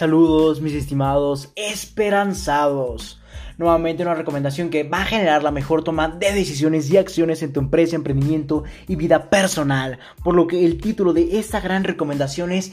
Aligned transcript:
Saludos 0.00 0.62
mis 0.62 0.72
estimados 0.72 1.52
esperanzados. 1.56 3.20
Nuevamente 3.58 4.02
una 4.02 4.14
recomendación 4.14 4.70
que 4.70 4.82
va 4.82 5.02
a 5.02 5.04
generar 5.04 5.42
la 5.42 5.50
mejor 5.50 5.84
toma 5.84 6.08
de 6.08 6.32
decisiones 6.32 6.88
y 6.88 6.96
acciones 6.96 7.42
en 7.42 7.52
tu 7.52 7.60
empresa, 7.60 7.96
emprendimiento 7.96 8.64
y 8.88 8.96
vida 8.96 9.28
personal. 9.28 9.98
Por 10.24 10.34
lo 10.34 10.46
que 10.46 10.64
el 10.64 10.80
título 10.80 11.12
de 11.12 11.38
esta 11.38 11.60
gran 11.60 11.84
recomendación 11.84 12.50
es 12.50 12.72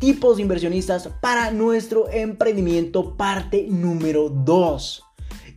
tipos 0.00 0.38
de 0.38 0.42
inversionistas 0.42 1.06
para 1.20 1.52
nuestro 1.52 2.10
emprendimiento 2.10 3.16
parte 3.16 3.68
número 3.70 4.28
2. 4.28 5.05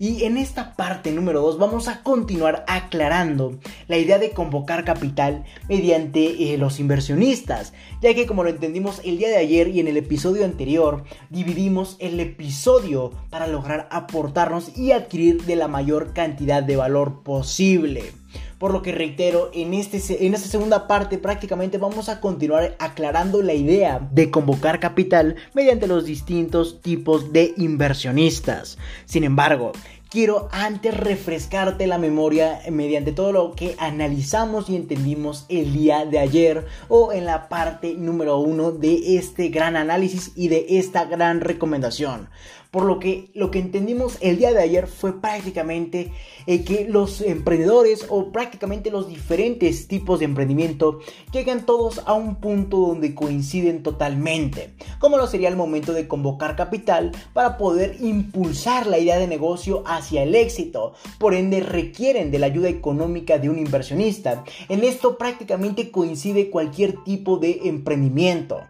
Y 0.02 0.24
en 0.24 0.38
esta 0.38 0.78
parte 0.78 1.12
número 1.12 1.42
2 1.42 1.58
vamos 1.58 1.90
a 1.90 2.04
continuar 2.04 2.64
aclarando 2.70 3.60
la 3.90 3.98
idea 3.98 4.18
de 4.18 4.32
convocar 4.32 4.86
capital 4.86 5.44
mediante 5.68 6.54
eh, 6.54 6.58
los 6.58 6.80
inversionistas, 6.80 7.74
ya 8.02 8.14
que 8.14 8.26
como 8.26 8.46
lo 8.46 8.50
entendimos 8.50 9.02
el 9.04 9.18
día 9.18 9.28
de 9.28 9.36
ayer 9.36 9.68
y 9.68 9.82
en 9.82 9.90
el 9.90 9.98
episodio 9.98 10.46
anterior, 10.46 11.04
dividimos 11.30 11.98
el 12.00 12.18
episodio 12.22 13.12
para 13.30 13.48
lograr 13.48 13.90
aportarnos 13.92 14.78
y 14.78 14.94
adquirir 14.94 15.44
de 15.44 15.58
la 15.58 15.68
mayor 15.68 16.14
cantidad 16.14 16.64
de 16.64 16.78
valor 16.78 17.22
posible. 17.24 18.19
Por 18.58 18.74
lo 18.74 18.82
que 18.82 18.92
reitero, 18.92 19.52
en, 19.54 19.74
este, 19.74 20.26
en 20.26 20.34
esta 20.34 20.48
segunda 20.48 20.88
parte 20.88 21.18
prácticamente 21.18 21.78
vamos 21.78 22.10
a 22.10 22.20
continuar 22.20 22.76
aclarando 22.80 23.42
la 23.42 23.54
idea 23.54 24.08
de 24.12 24.30
convocar 24.32 24.80
capital 24.80 25.36
mediante 25.54 25.88
los 25.88 26.06
distintos 26.06 26.82
tipos 26.82 27.32
de 27.32 27.54
inversionistas. 27.58 28.78
Sin 29.06 29.24
embargo, 29.24 29.72
quiero 30.10 30.50
antes 30.52 30.96
refrescarte 30.96 31.88
la 31.88 31.98
memoria 31.98 32.60
mediante 32.72 33.12
todo 33.12 33.32
lo 33.32 33.54
que 33.54 33.76
analizamos 33.78 34.70
y 34.70 34.76
entendimos 34.76 35.46
el 35.50 35.74
día 35.74 36.06
de 36.06 36.20
ayer 36.20 36.66
o 36.88 37.14
en 37.14 37.26
la 37.26 37.48
parte 37.48 37.94
número 37.94 38.40
uno 38.40 38.72
de 38.72 39.18
este 39.18 39.50
gran 39.50 39.76
análisis 39.76 40.32
y 40.36 40.48
de 40.48 40.66
esta 40.70 41.06
gran 41.06 41.42
recomendación. 41.42 42.30
Por 42.72 42.84
lo 42.84 43.00
que 43.00 43.32
lo 43.34 43.50
que 43.50 43.58
entendimos 43.58 44.18
el 44.22 44.38
día 44.38 44.54
de 44.54 44.62
ayer 44.62 44.86
fue 44.86 45.20
prácticamente 45.20 46.12
eh, 46.46 46.64
que 46.64 46.88
los 46.88 47.20
emprendedores 47.22 48.06
o 48.10 48.32
prácticamente 48.32 48.92
los 48.92 49.08
diferentes 49.08 49.88
tipos 49.88 50.20
de 50.20 50.26
emprendimiento 50.26 51.00
llegan 51.34 51.66
todos 51.66 52.04
a 52.06 52.14
un 52.14 52.36
punto 52.36 52.78
donde 52.78 53.16
coinciden 53.16 53.82
totalmente, 53.82 54.76
como 55.00 55.18
lo 55.18 55.26
sería 55.26 55.50
el 55.50 55.56
momento 55.56 55.94
de 55.94 56.08
convocar 56.08 56.56
capital 56.56 57.12
para 57.34 57.58
poder 57.58 57.98
impulsar 58.02 58.86
la 58.86 59.00
idea 59.00 59.18
de 59.18 59.28
negocio 59.28 59.84
hacia 59.88 60.22
el 60.22 60.36
éxito. 60.36 60.94
Por 61.18 61.34
ende 61.34 61.62
requieren 61.62 62.30
de 62.30 62.38
la 62.38 62.46
ayuda 62.46 62.70
económica 62.70 63.40
de 63.40 63.50
un 63.50 63.58
inversionista. 63.58 64.44
En 64.68 64.84
esto 64.84 65.18
prácticamente 65.18 65.90
coincide 65.90 66.52
cualquier 66.52 67.04
tipo 67.04 67.38
de 67.38 67.62
emprendimiento. 67.64 68.62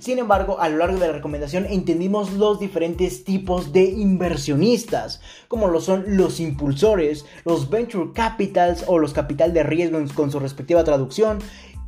Sin 0.00 0.18
embargo, 0.18 0.60
a 0.60 0.68
lo 0.68 0.78
largo 0.78 0.98
de 0.98 1.08
la 1.08 1.12
recomendación 1.12 1.66
entendimos 1.66 2.32
los 2.32 2.60
diferentes 2.60 3.24
tipos 3.24 3.37
de 3.72 3.84
inversionistas, 3.84 5.20
como 5.48 5.68
lo 5.68 5.80
son 5.80 6.04
los 6.16 6.40
impulsores, 6.40 7.24
los 7.44 7.70
venture 7.70 8.12
capitals 8.12 8.84
o 8.86 8.98
los 8.98 9.12
capital 9.12 9.52
de 9.52 9.62
riesgo 9.62 9.98
con 10.14 10.30
su 10.30 10.38
respectiva 10.40 10.84
traducción, 10.84 11.38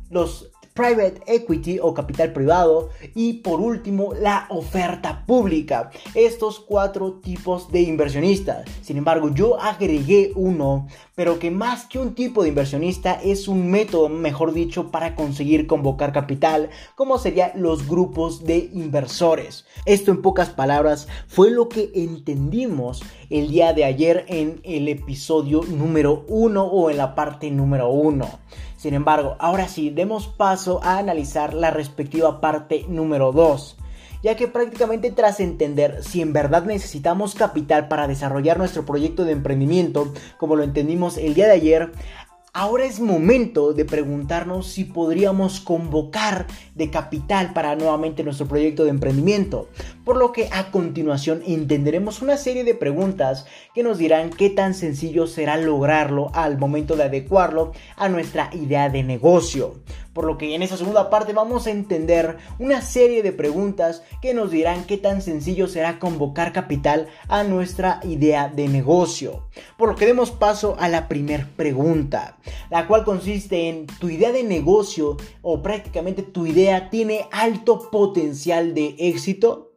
los 0.09 0.51
private 0.73 1.21
equity 1.27 1.79
o 1.81 1.93
capital 1.93 2.31
privado 2.33 2.89
y 3.13 3.33
por 3.33 3.59
último 3.59 4.13
la 4.13 4.47
oferta 4.49 5.25
pública. 5.25 5.91
Estos 6.15 6.59
cuatro 6.59 7.19
tipos 7.21 7.71
de 7.71 7.81
inversionistas. 7.81 8.65
Sin 8.81 8.97
embargo, 8.97 9.33
yo 9.33 9.59
agregué 9.59 10.31
uno, 10.35 10.87
pero 11.21 11.37
que 11.37 11.51
más 11.51 11.85
que 11.85 11.99
un 11.99 12.15
tipo 12.15 12.41
de 12.41 12.49
inversionista 12.49 13.13
es 13.13 13.47
un 13.47 13.69
método, 13.69 14.09
mejor 14.09 14.53
dicho, 14.53 14.89
para 14.89 15.13
conseguir 15.13 15.67
convocar 15.67 16.13
capital, 16.13 16.71
como 16.95 17.19
serían 17.19 17.51
los 17.53 17.87
grupos 17.87 18.43
de 18.43 18.71
inversores. 18.73 19.67
Esto 19.85 20.09
en 20.09 20.23
pocas 20.23 20.49
palabras 20.49 21.07
fue 21.27 21.51
lo 21.51 21.69
que 21.69 21.91
entendimos 21.93 23.03
el 23.29 23.51
día 23.51 23.71
de 23.73 23.85
ayer 23.85 24.25
en 24.29 24.61
el 24.63 24.87
episodio 24.87 25.61
número 25.61 26.25
uno 26.27 26.63
o 26.63 26.89
en 26.89 26.97
la 26.97 27.13
parte 27.13 27.51
número 27.51 27.89
uno. 27.89 28.27
Sin 28.75 28.95
embargo, 28.95 29.35
ahora 29.37 29.67
sí, 29.67 29.91
demos 29.91 30.25
paso 30.25 30.79
a 30.81 30.97
analizar 30.97 31.53
la 31.53 31.69
respectiva 31.69 32.41
parte 32.41 32.85
número 32.89 33.31
2 33.31 33.77
ya 34.23 34.35
que 34.35 34.47
prácticamente 34.47 35.11
tras 35.11 35.39
entender 35.39 36.03
si 36.03 36.21
en 36.21 36.33
verdad 36.33 36.63
necesitamos 36.63 37.35
capital 37.35 37.87
para 37.87 38.07
desarrollar 38.07 38.57
nuestro 38.57 38.85
proyecto 38.85 39.25
de 39.25 39.33
emprendimiento, 39.33 40.13
como 40.37 40.55
lo 40.55 40.63
entendimos 40.63 41.17
el 41.17 41.33
día 41.33 41.47
de 41.47 41.53
ayer, 41.53 41.91
Ahora 42.53 42.83
es 42.83 42.99
momento 42.99 43.71
de 43.71 43.85
preguntarnos 43.85 44.67
si 44.67 44.83
podríamos 44.83 45.61
convocar 45.61 46.47
de 46.75 46.89
capital 46.89 47.53
para 47.53 47.77
nuevamente 47.77 48.25
nuestro 48.25 48.45
proyecto 48.45 48.83
de 48.83 48.89
emprendimiento, 48.89 49.69
por 50.03 50.17
lo 50.17 50.31
que 50.31 50.49
a 50.51 50.71
continuación 50.71 51.41
entenderemos 51.45 52.21
una 52.21 52.37
serie 52.37 52.63
de 52.63 52.75
preguntas 52.75 53.45
que 53.73 53.83
nos 53.83 53.97
dirán 53.97 54.29
qué 54.29 54.49
tan 54.49 54.73
sencillo 54.73 55.27
será 55.27 55.57
lograrlo 55.57 56.31
al 56.33 56.57
momento 56.57 56.95
de 56.95 57.03
adecuarlo 57.03 57.71
a 57.95 58.09
nuestra 58.09 58.49
idea 58.53 58.89
de 58.89 59.03
negocio. 59.03 59.75
Por 60.13 60.25
lo 60.25 60.37
que 60.37 60.55
en 60.55 60.61
esta 60.61 60.75
segunda 60.75 61.09
parte 61.09 61.31
vamos 61.31 61.67
a 61.67 61.71
entender 61.71 62.37
una 62.59 62.81
serie 62.81 63.23
de 63.23 63.31
preguntas 63.31 64.03
que 64.21 64.33
nos 64.33 64.51
dirán 64.51 64.83
qué 64.83 64.97
tan 64.97 65.21
sencillo 65.21 65.67
será 65.67 65.99
convocar 65.99 66.51
capital 66.51 67.07
a 67.29 67.43
nuestra 67.43 68.01
idea 68.03 68.49
de 68.49 68.67
negocio. 68.67 69.47
Por 69.77 69.87
lo 69.87 69.95
que 69.95 70.05
demos 70.05 70.31
paso 70.31 70.75
a 70.79 70.89
la 70.89 71.07
primera 71.07 71.47
pregunta, 71.55 72.37
la 72.69 72.87
cual 72.87 73.05
consiste 73.05 73.69
en 73.69 73.87
tu 73.87 74.09
idea 74.09 74.33
de 74.33 74.43
negocio 74.43 75.15
o 75.41 75.61
prácticamente 75.61 76.23
tu 76.23 76.45
idea 76.45 76.89
tiene 76.89 77.27
alto 77.31 77.89
potencial 77.89 78.73
de 78.73 78.95
éxito 78.99 79.70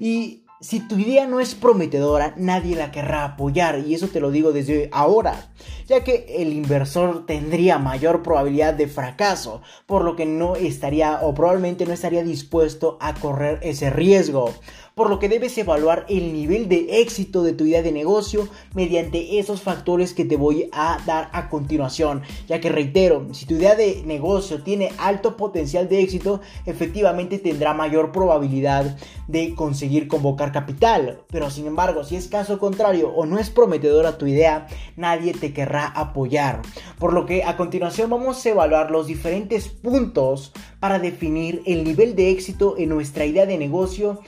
y 0.00 0.42
si 0.62 0.78
tu 0.78 0.96
idea 0.96 1.26
no 1.26 1.40
es 1.40 1.56
prometedora, 1.56 2.34
nadie 2.36 2.76
la 2.76 2.92
querrá 2.92 3.24
apoyar. 3.24 3.80
Y 3.80 3.94
eso 3.94 4.06
te 4.06 4.20
lo 4.20 4.30
digo 4.30 4.52
desde 4.52 4.88
ahora, 4.92 5.50
ya 5.88 6.04
que 6.04 6.24
el 6.38 6.52
inversor 6.52 7.26
tendría 7.26 7.78
mayor 7.78 8.22
probabilidad 8.22 8.72
de 8.72 8.86
fracaso, 8.86 9.60
por 9.86 10.04
lo 10.04 10.14
que 10.14 10.24
no 10.24 10.54
estaría 10.54 11.18
o 11.22 11.34
probablemente 11.34 11.84
no 11.84 11.92
estaría 11.92 12.22
dispuesto 12.22 12.96
a 13.00 13.12
correr 13.14 13.58
ese 13.62 13.90
riesgo 13.90 14.54
por 14.94 15.08
lo 15.08 15.18
que 15.18 15.28
debes 15.28 15.56
evaluar 15.58 16.06
el 16.08 16.32
nivel 16.32 16.68
de 16.68 17.00
éxito 17.00 17.42
de 17.42 17.52
tu 17.52 17.64
idea 17.64 17.82
de 17.82 17.92
negocio 17.92 18.48
mediante 18.74 19.38
esos 19.38 19.62
factores 19.62 20.14
que 20.14 20.24
te 20.24 20.36
voy 20.36 20.68
a 20.72 20.98
dar 21.06 21.30
a 21.32 21.48
continuación, 21.48 22.22
ya 22.48 22.60
que 22.60 22.68
reitero, 22.68 23.26
si 23.32 23.46
tu 23.46 23.54
idea 23.54 23.74
de 23.74 24.02
negocio 24.04 24.62
tiene 24.62 24.92
alto 24.98 25.36
potencial 25.36 25.88
de 25.88 26.00
éxito, 26.00 26.40
efectivamente 26.66 27.38
tendrá 27.38 27.74
mayor 27.74 28.12
probabilidad 28.12 28.96
de 29.28 29.54
conseguir 29.54 30.08
convocar 30.08 30.52
capital, 30.52 31.22
pero 31.28 31.50
sin 31.50 31.66
embargo, 31.66 32.04
si 32.04 32.16
es 32.16 32.28
caso 32.28 32.58
contrario 32.58 33.10
o 33.10 33.24
no 33.26 33.38
es 33.38 33.50
prometedora 33.50 34.18
tu 34.18 34.26
idea, 34.26 34.66
nadie 34.96 35.32
te 35.32 35.52
querrá 35.52 35.86
apoyar. 35.86 36.60
Por 36.98 37.12
lo 37.12 37.26
que 37.26 37.44
a 37.44 37.56
continuación 37.56 38.10
vamos 38.10 38.44
a 38.44 38.48
evaluar 38.48 38.90
los 38.90 39.06
diferentes 39.06 39.68
puntos 39.68 40.52
para 40.80 40.98
definir 40.98 41.62
el 41.66 41.84
nivel 41.84 42.14
de 42.14 42.30
éxito 42.30 42.76
en 42.76 42.88
nuestra 42.88 43.24
idea 43.24 43.46
de 43.46 43.58
negocio 43.58 44.20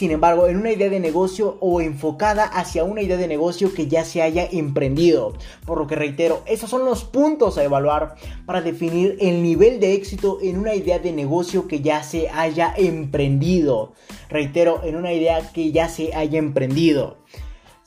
sin 0.00 0.12
embargo, 0.12 0.46
en 0.46 0.56
una 0.56 0.72
idea 0.72 0.88
de 0.88 0.98
negocio 0.98 1.58
o 1.60 1.82
enfocada 1.82 2.44
hacia 2.44 2.84
una 2.84 3.02
idea 3.02 3.18
de 3.18 3.28
negocio 3.28 3.74
que 3.74 3.86
ya 3.86 4.02
se 4.06 4.22
haya 4.22 4.48
emprendido. 4.50 5.34
Por 5.66 5.76
lo 5.76 5.86
que 5.86 5.94
reitero, 5.94 6.40
esos 6.46 6.70
son 6.70 6.86
los 6.86 7.04
puntos 7.04 7.58
a 7.58 7.64
evaluar 7.64 8.14
para 8.46 8.62
definir 8.62 9.18
el 9.20 9.42
nivel 9.42 9.78
de 9.78 9.92
éxito 9.92 10.38
en 10.40 10.56
una 10.56 10.74
idea 10.74 11.00
de 11.00 11.12
negocio 11.12 11.68
que 11.68 11.82
ya 11.82 12.02
se 12.02 12.30
haya 12.30 12.72
emprendido. 12.78 13.92
Reitero, 14.30 14.80
en 14.84 14.96
una 14.96 15.12
idea 15.12 15.52
que 15.52 15.70
ya 15.70 15.90
se 15.90 16.14
haya 16.14 16.38
emprendido. 16.38 17.18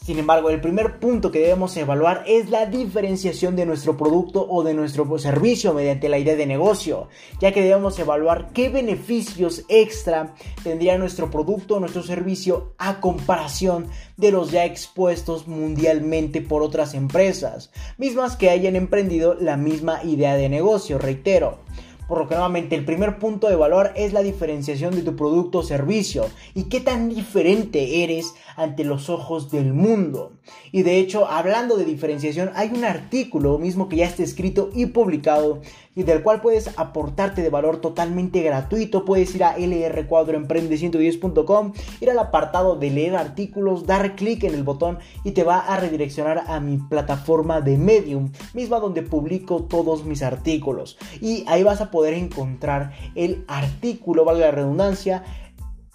Sin 0.03 0.19
embargo, 0.19 0.49
el 0.49 0.59
primer 0.59 0.99
punto 0.99 1.31
que 1.31 1.39
debemos 1.39 1.77
evaluar 1.77 2.25
es 2.27 2.49
la 2.49 2.65
diferenciación 2.65 3.55
de 3.55 3.65
nuestro 3.65 3.95
producto 3.95 4.45
o 4.49 4.61
de 4.61 4.73
nuestro 4.73 5.17
servicio 5.17 5.73
mediante 5.73 6.09
la 6.09 6.17
idea 6.17 6.35
de 6.35 6.45
negocio, 6.45 7.07
ya 7.39 7.53
que 7.53 7.61
debemos 7.61 7.97
evaluar 7.99 8.49
qué 8.53 8.67
beneficios 8.67 9.63
extra 9.69 10.35
tendría 10.61 10.97
nuestro 10.97 11.31
producto 11.31 11.75
o 11.75 11.79
nuestro 11.79 12.03
servicio 12.03 12.73
a 12.79 12.99
comparación 12.99 13.87
de 14.17 14.33
los 14.33 14.51
ya 14.51 14.65
expuestos 14.65 15.47
mundialmente 15.47 16.41
por 16.41 16.63
otras 16.63 16.95
empresas, 16.95 17.71
mismas 17.97 18.35
que 18.35 18.49
hayan 18.49 18.75
emprendido 18.75 19.35
la 19.35 19.55
misma 19.55 20.03
idea 20.03 20.35
de 20.35 20.49
negocio, 20.49 20.97
reitero. 20.97 21.59
Por 22.07 22.19
lo 22.19 22.27
que 22.27 22.35
nuevamente 22.35 22.75
el 22.75 22.85
primer 22.85 23.17
punto 23.17 23.47
de 23.47 23.55
valor 23.55 23.91
es 23.95 24.13
la 24.13 24.21
diferenciación 24.21 24.95
de 24.95 25.03
tu 25.03 25.15
producto 25.15 25.59
o 25.59 25.63
servicio 25.63 26.25
y 26.53 26.65
qué 26.65 26.79
tan 26.79 27.09
diferente 27.09 28.03
eres 28.03 28.33
ante 28.55 28.83
los 28.83 29.09
ojos 29.09 29.49
del 29.51 29.73
mundo. 29.73 30.33
Y 30.71 30.83
de 30.83 30.97
hecho, 30.97 31.27
hablando 31.27 31.77
de 31.77 31.85
diferenciación, 31.85 32.51
hay 32.55 32.69
un 32.69 32.83
artículo 32.83 33.57
mismo 33.57 33.89
que 33.89 33.97
ya 33.97 34.05
está 34.05 34.23
escrito 34.23 34.69
y 34.73 34.87
publicado 34.87 35.61
y 35.95 36.03
del 36.03 36.23
cual 36.23 36.41
puedes 36.41 36.77
aportarte 36.77 37.41
de 37.41 37.49
valor 37.49 37.77
totalmente 37.77 38.41
gratuito. 38.41 39.05
Puedes 39.05 39.33
ir 39.35 39.43
a 39.43 39.57
lr4emprende110.com, 39.57 41.73
ir 42.01 42.09
al 42.09 42.19
apartado 42.19 42.75
de 42.75 42.89
leer 42.89 43.15
artículos, 43.15 43.85
dar 43.85 44.15
clic 44.15 44.43
en 44.43 44.55
el 44.55 44.63
botón 44.63 44.97
y 45.23 45.31
te 45.31 45.43
va 45.43 45.59
a 45.59 45.77
redireccionar 45.77 46.43
a 46.47 46.59
mi 46.59 46.77
plataforma 46.77 47.61
de 47.61 47.77
Medium, 47.77 48.31
misma 48.53 48.79
donde 48.79 49.03
publico 49.03 49.63
todos 49.63 50.05
mis 50.05 50.23
artículos. 50.23 50.97
Y 51.21 51.45
ahí 51.47 51.63
vas 51.63 51.81
a 51.81 51.91
poder 51.91 52.15
encontrar 52.15 52.93
el 53.15 53.45
artículo, 53.47 54.25
valga 54.25 54.47
la 54.47 54.51
redundancia, 54.51 55.23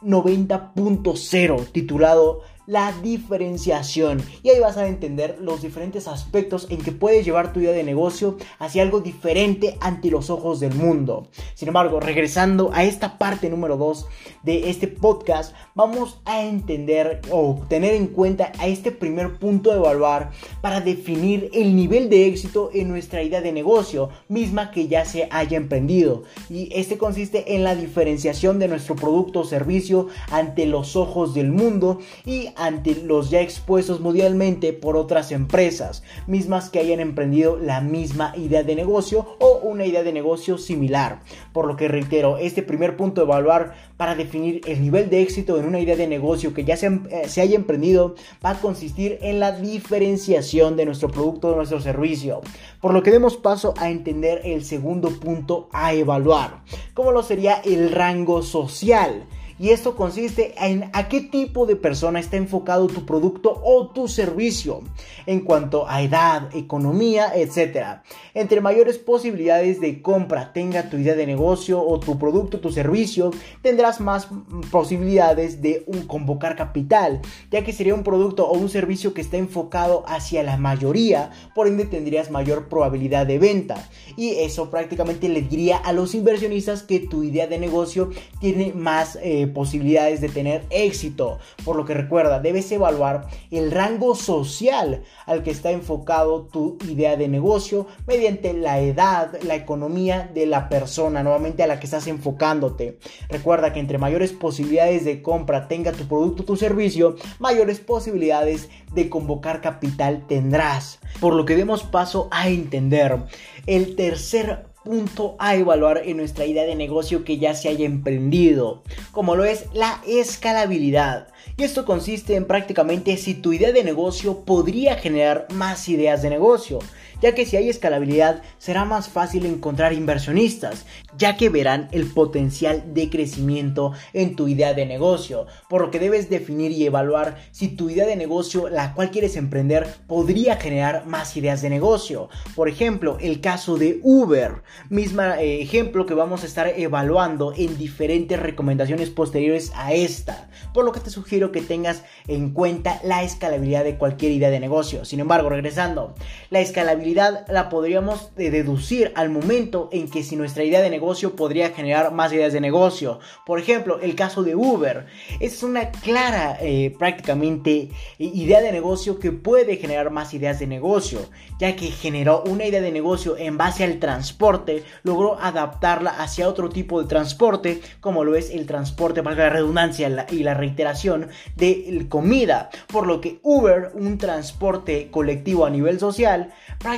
90.0 0.03 1.73
titulado 1.73 2.43
la 2.69 2.93
diferenciación 3.03 4.23
y 4.43 4.51
ahí 4.51 4.61
vas 4.61 4.77
a 4.77 4.87
entender 4.87 5.39
los 5.41 5.63
diferentes 5.63 6.07
aspectos 6.07 6.67
en 6.69 6.77
que 6.79 6.93
puedes 6.93 7.25
llevar 7.25 7.55
tu 7.55 7.61
idea 7.61 7.73
de 7.73 7.83
negocio 7.83 8.37
hacia 8.59 8.83
algo 8.83 9.01
diferente 9.01 9.79
ante 9.81 10.11
los 10.11 10.29
ojos 10.29 10.61
del 10.61 10.75
mundo. 10.75 11.29
Sin 11.55 11.69
embargo, 11.69 11.99
regresando 11.99 12.71
a 12.75 12.85
esta 12.85 13.17
parte 13.17 13.49
número 13.49 13.79
2 13.79 14.07
de 14.43 14.69
este 14.69 14.87
podcast, 14.87 15.55
vamos 15.75 16.21
a 16.27 16.43
entender 16.43 17.23
o 17.31 17.59
tener 17.71 17.95
en 17.95 18.09
cuenta 18.09 18.53
a 18.59 18.67
este 18.67 18.93
primer 18.93 19.39
punto 19.39 19.71
de 19.71 19.79
evaluar 19.79 20.31
para 20.61 20.83
definir 20.83 21.51
el 21.55 21.75
nivel 21.75 22.11
de 22.11 22.27
éxito 22.27 22.69
en 22.75 22.89
nuestra 22.89 23.23
idea 23.23 23.41
de 23.41 23.53
negocio, 23.53 24.11
misma 24.29 24.71
que 24.73 24.89
ya 24.89 25.07
se 25.07 25.27
haya 25.31 25.57
emprendido. 25.57 26.25
Y 26.51 26.69
este 26.75 26.99
consiste 26.99 27.55
en 27.55 27.65
la 27.65 27.75
diferenciación 27.75 28.59
de 28.59 28.69
nuestro 28.69 28.95
producto 28.95 29.41
o 29.41 29.45
servicio 29.45 30.09
ante 30.31 30.67
los 30.67 30.97
ojos 30.97 31.33
del 31.33 31.51
mundo 31.51 32.01
y 32.27 32.51
ante 32.59 32.95
los 32.97 33.31
ya 33.31 33.41
expuestos 33.41 34.01
mundialmente 34.01 34.73
por 34.73 34.97
otras 34.97 35.33
empresas, 35.33 36.03
mismas 36.27 36.71
que 36.71 36.81
hayan 36.81 37.01
emprendido 37.01 37.57
la 37.57 37.81
misma 37.81 38.33
idea 38.37 38.63
de 38.63 38.75
negocio 38.75 39.37
o 39.39 39.61
una 39.63 39.87
idea 39.87 40.03
de 40.03 40.13
negocio 40.13 40.59
similar. 40.59 41.21
Por 41.53 41.67
lo 41.67 41.77
que 41.77 41.89
reitero, 41.89 42.37
este 42.37 42.63
primer 42.63 42.97
punto 42.97 43.21
de 43.21 43.27
evaluar 43.27 43.75
para 43.97 44.15
definir 44.15 44.61
el 44.67 44.83
nivel 44.83 45.11
de 45.11 45.23
éxito 45.23 45.59
en 45.59 45.67
una 45.67 45.81
idea 45.81 45.97
de 45.97 46.07
negocio 46.07 46.55
que 46.55 46.65
ya 46.65 46.77
se, 46.77 46.87
eh, 46.87 47.41
haya 47.41 47.57
emprendido 47.57 48.15
va 48.45 48.51
a 48.51 48.61
consistir 48.61 49.19
en 49.23 49.41
la 49.41 49.53
diferenciación 49.53 50.77
de 50.77 50.87
nuestro 50.87 51.09
producto 51.09 51.49
o 51.49 51.57
nuestro 51.57 51.81
servicio. 51.81 52.41
Por 52.81 52.93
lo 52.93 53.03
que 53.03 53.11
demos 53.11 53.37
paso 53.37 53.75
a 53.77 53.91
entender 53.91 54.41
el 54.45 54.65
segundo 54.65 55.11
punto 55.11 55.69
a 55.73 55.93
evaluar, 55.95 56.63
como 56.95 57.13
lo 57.13 57.23
sería 57.23 57.55
el 57.65 57.93
rango 57.93 58.43
social 58.43 59.27
y 59.59 59.71
esto 59.71 59.97
consiste 59.97 60.55
en 60.59 60.91
a 60.93 61.09
qué 61.09 61.21
tipo 61.21 61.67
de 61.67 61.77
persona 61.77 62.21
está 62.21 62.37
enfocado 62.37 62.87
tu 62.87 63.05
producto 63.05 63.61
o 63.65 63.89
tu 63.89 64.09
servicio 64.09 64.83
en 65.27 65.41
cuanto 65.41 65.89
a 65.89 66.03
edad, 66.03 66.55
economía, 66.55 67.33
etc. 67.35 68.01
Entre 68.35 68.61
mayores 68.61 68.99
posibilidades 68.99 69.81
de 69.81 70.01
compra 70.01 70.53
tenga 70.53 70.89
tu 70.89 70.97
idea 70.97 71.15
de 71.15 71.27
negocio 71.27 71.85
o 71.85 71.99
tu 71.99 72.19
producto, 72.19 72.61
tu 72.61 72.71
servicio, 72.71 73.31
tendrás 73.63 74.01
más 74.01 74.29
posibilidades 74.71 75.61
de 75.61 75.85
convocar 76.07 76.57
capital, 76.57 77.21
ya 77.51 77.65
que 77.65 77.73
sería 77.73 77.95
un 77.95 78.05
producto 78.05 78.47
o 78.47 78.57
un 78.57 78.69
servicio 78.69 79.13
que 79.13 79.21
está 79.21 79.37
enfocado 79.37 80.05
hacia 80.07 80.43
la 80.43 80.57
mayoría, 80.57 81.31
por 81.55 81.67
ende 81.67 81.85
tendrías 81.85 82.31
mayor 82.31 82.69
probabilidad 82.69 83.27
de 83.27 83.39
venta. 83.39 83.89
Y 84.17 84.31
eso 84.31 84.71
prácticamente 84.71 85.29
le 85.29 85.43
diría 85.43 85.79
a 85.79 85.93
los 85.93 86.15
inversionistas 86.15 86.83
que 86.83 87.01
tu 87.01 87.23
idea 87.23 87.47
de 87.47 87.59
negocio 87.59 88.11
tiene 88.41 88.73
más 88.73 89.19
eh, 89.23 89.48
posibilidades 89.49 90.21
de 90.21 90.29
tener 90.29 90.65
éxito. 90.71 91.39
Por 91.65 91.77
lo 91.77 91.85
que 91.85 91.95
recuerda, 91.95 92.41
debes 92.41 92.71
evaluar 92.73 93.27
el 93.51 93.71
rango 93.71 94.15
social 94.15 95.03
al 95.27 95.43
que 95.43 95.51
está 95.51 95.71
enfocado 95.71 96.43
tu 96.43 96.79
idea 96.89 97.17
de 97.17 97.29
negocio 97.29 97.87
mediante 98.07 98.53
la 98.53 98.81
edad, 98.81 99.33
la 99.43 99.57
economía 99.57 100.31
de 100.33 100.47
la 100.47 100.69
persona, 100.69 101.23
nuevamente 101.23 101.63
a 101.63 101.67
la 101.67 101.81
que 101.81 101.87
estás 101.87 102.07
enfocándote. 102.07 102.99
Recuerda 103.29 103.73
que 103.73 103.81
entre 103.81 103.99
mayores 103.99 104.33
posibilidades 104.33 105.05
de 105.05 105.23
compra 105.23 105.69
tenga 105.69 105.93
tu 105.93 106.07
producto 106.07 106.43
o 106.43 106.47
tu 106.47 106.57
servicio, 106.57 107.17
mayores 107.39 107.81
posibilidades 107.81 108.69
de 108.93 109.09
convocar 109.09 109.61
capital 109.61 110.27
tendrás. 110.27 110.99
Por 111.21 111.35
lo 111.35 111.45
que 111.45 111.57
demos 111.57 111.83
paso 111.83 112.29
a 112.31 112.49
entender 112.49 113.19
el 113.67 113.97
tercer 113.97 114.68
punto 114.89 115.37
a 115.39 115.55
evaluar 115.55 116.01
en 116.07 116.17
nuestra 116.17 116.47
idea 116.47 116.65
de 116.65 116.75
negocio 116.75 117.23
que 117.23 117.37
ya 117.37 117.55
se 117.55 117.69
haya 117.69 117.85
emprendido, 117.85 118.83
como 119.13 119.37
lo 119.37 119.45
es 119.45 119.67
la 119.75 120.01
escalabilidad. 120.07 121.29
Y 121.59 121.65
esto 121.65 121.85
consiste 121.85 122.37
en 122.37 122.47
prácticamente 122.47 123.19
si 123.19 123.35
tu 123.35 123.53
idea 123.53 123.71
de 123.71 123.85
negocio 123.85 124.47
podría 124.47 124.97
generar 124.97 125.47
más 125.53 125.91
ideas 125.91 126.23
de 126.23 126.31
negocio 126.31 126.79
ya 127.21 127.35
que 127.35 127.47
si 127.47 127.57
hay 127.57 127.69
escalabilidad 127.69 128.43
será 128.59 128.85
más 128.85 129.09
fácil 129.09 129.47
encontrar 129.47 129.93
inversionistas, 129.93 130.87
ya 131.17 131.37
que 131.37 131.49
verán 131.49 131.89
el 131.93 132.07
potencial 132.07 132.95
de 132.95 133.11
crecimiento 133.11 133.93
en 134.13 134.37
tu 134.37 134.49
idea 134.49 134.75
de 134.75 134.87
negocio, 134.87 135.47
por 135.69 135.83
lo 135.83 135.91
que 135.91 135.99
debes 135.99 136.31
definir 136.31 136.71
y 136.73 136.87
evaluar 136.87 137.39
si 137.51 137.69
tu 137.69 137.91
idea 137.91 138.07
de 138.07 138.17
negocio, 138.17 138.69
la 138.69 138.95
cual 138.95 139.11
quieres 139.11 139.37
emprender, 139.37 139.87
podría 140.07 140.57
generar 140.57 141.07
más 141.07 141.37
ideas 141.37 141.63
de 141.63 141.71
negocio. 141.71 142.29
Por 142.55 142.69
ejemplo, 142.69 143.19
el 143.21 143.41
caso 143.41 143.77
de 143.77 144.01
Uber, 144.03 144.63
misma 144.89 145.41
eh, 145.41 145.63
ejemplo 145.63 146.07
que 146.07 146.15
vamos 146.15 146.43
a 146.43 146.47
estar 146.47 146.69
evaluando 146.77 147.53
en 147.57 147.77
diferentes 147.79 148.39
recomendaciones 148.39 149.11
posteriores 149.11 149.73
a 149.75 149.93
esta, 149.93 150.49
por 150.73 150.85
lo 150.85 150.93
que 150.93 151.01
te 151.01 151.11
sugiero 151.11 151.53
que 151.53 151.63
tengas 151.63 152.05
en 152.27 152.51
cuenta 152.51 153.01
la 153.03 153.23
escalabilidad 153.23 153.85
de 153.85 153.97
cualquier 153.97 154.33
idea 154.33 154.51
de 154.51 154.61
negocio. 154.61 155.05
Sin 155.05 155.21
embargo, 155.21 155.49
regresando, 155.49 156.15
la 156.51 156.61
escalabilidad 156.61 157.08
la 157.15 157.69
podríamos 157.69 158.31
eh, 158.37 158.51
deducir 158.51 159.13
al 159.15 159.31
momento 159.31 159.89
en 159.93 160.09
que 160.09 160.23
si 160.23 160.37
nuestra 160.37 160.65
idea 160.65 160.81
de 160.81 160.91
negocio 160.91 161.37
podría 161.37 161.71
generar 161.71 162.13
más 162.13 162.33
ideas 162.33 162.53
de 162.53 162.61
negocio. 162.61 163.21
Por 163.47 163.59
ejemplo, 163.59 164.01
el 164.01 164.15
caso 164.15 164.43
de 164.43 164.55
Uber. 164.55 165.07
Es 165.41 165.63
una 165.63 165.91
clara 165.91 166.59
eh, 166.61 166.95
prácticamente 166.99 167.91
idea 168.19 168.61
de 168.61 168.73
negocio 168.73 169.19
que 169.19 169.33
puede 169.33 169.77
generar 169.77 170.11
más 170.11 170.35
ideas 170.35 170.59
de 170.59 170.67
negocio, 170.67 171.21
ya 171.59 171.77
que 171.77 171.87
generó 171.87 172.43
una 172.45 172.65
idea 172.65 172.81
de 172.81 172.93
negocio 172.93 173.37
en 173.37 173.57
base 173.57 173.85
al 173.85 173.99
transporte, 173.99 174.85
logró 175.03 175.39
adaptarla 175.41 176.11
hacia 176.11 176.49
otro 176.49 176.69
tipo 176.69 177.01
de 177.01 177.09
transporte, 177.09 177.81
como 178.01 178.25
lo 178.25 178.35
es 178.35 178.51
el 178.51 178.67
transporte, 178.67 179.23
para 179.23 179.37
la 179.37 179.51
redundancia 179.51 180.27
y 180.31 180.43
la 180.43 180.55
reiteración, 180.55 181.29
de 181.57 182.07
comida. 182.09 182.71
Por 182.89 183.07
lo 183.07 183.21
que 183.21 183.41
Uber, 183.43 183.91
un 183.95 184.19
transporte 184.19 185.09
colectivo 185.11 185.65
a 185.65 185.71
nivel 185.71 185.99
social, 185.99 186.53
prácticamente 186.79 186.98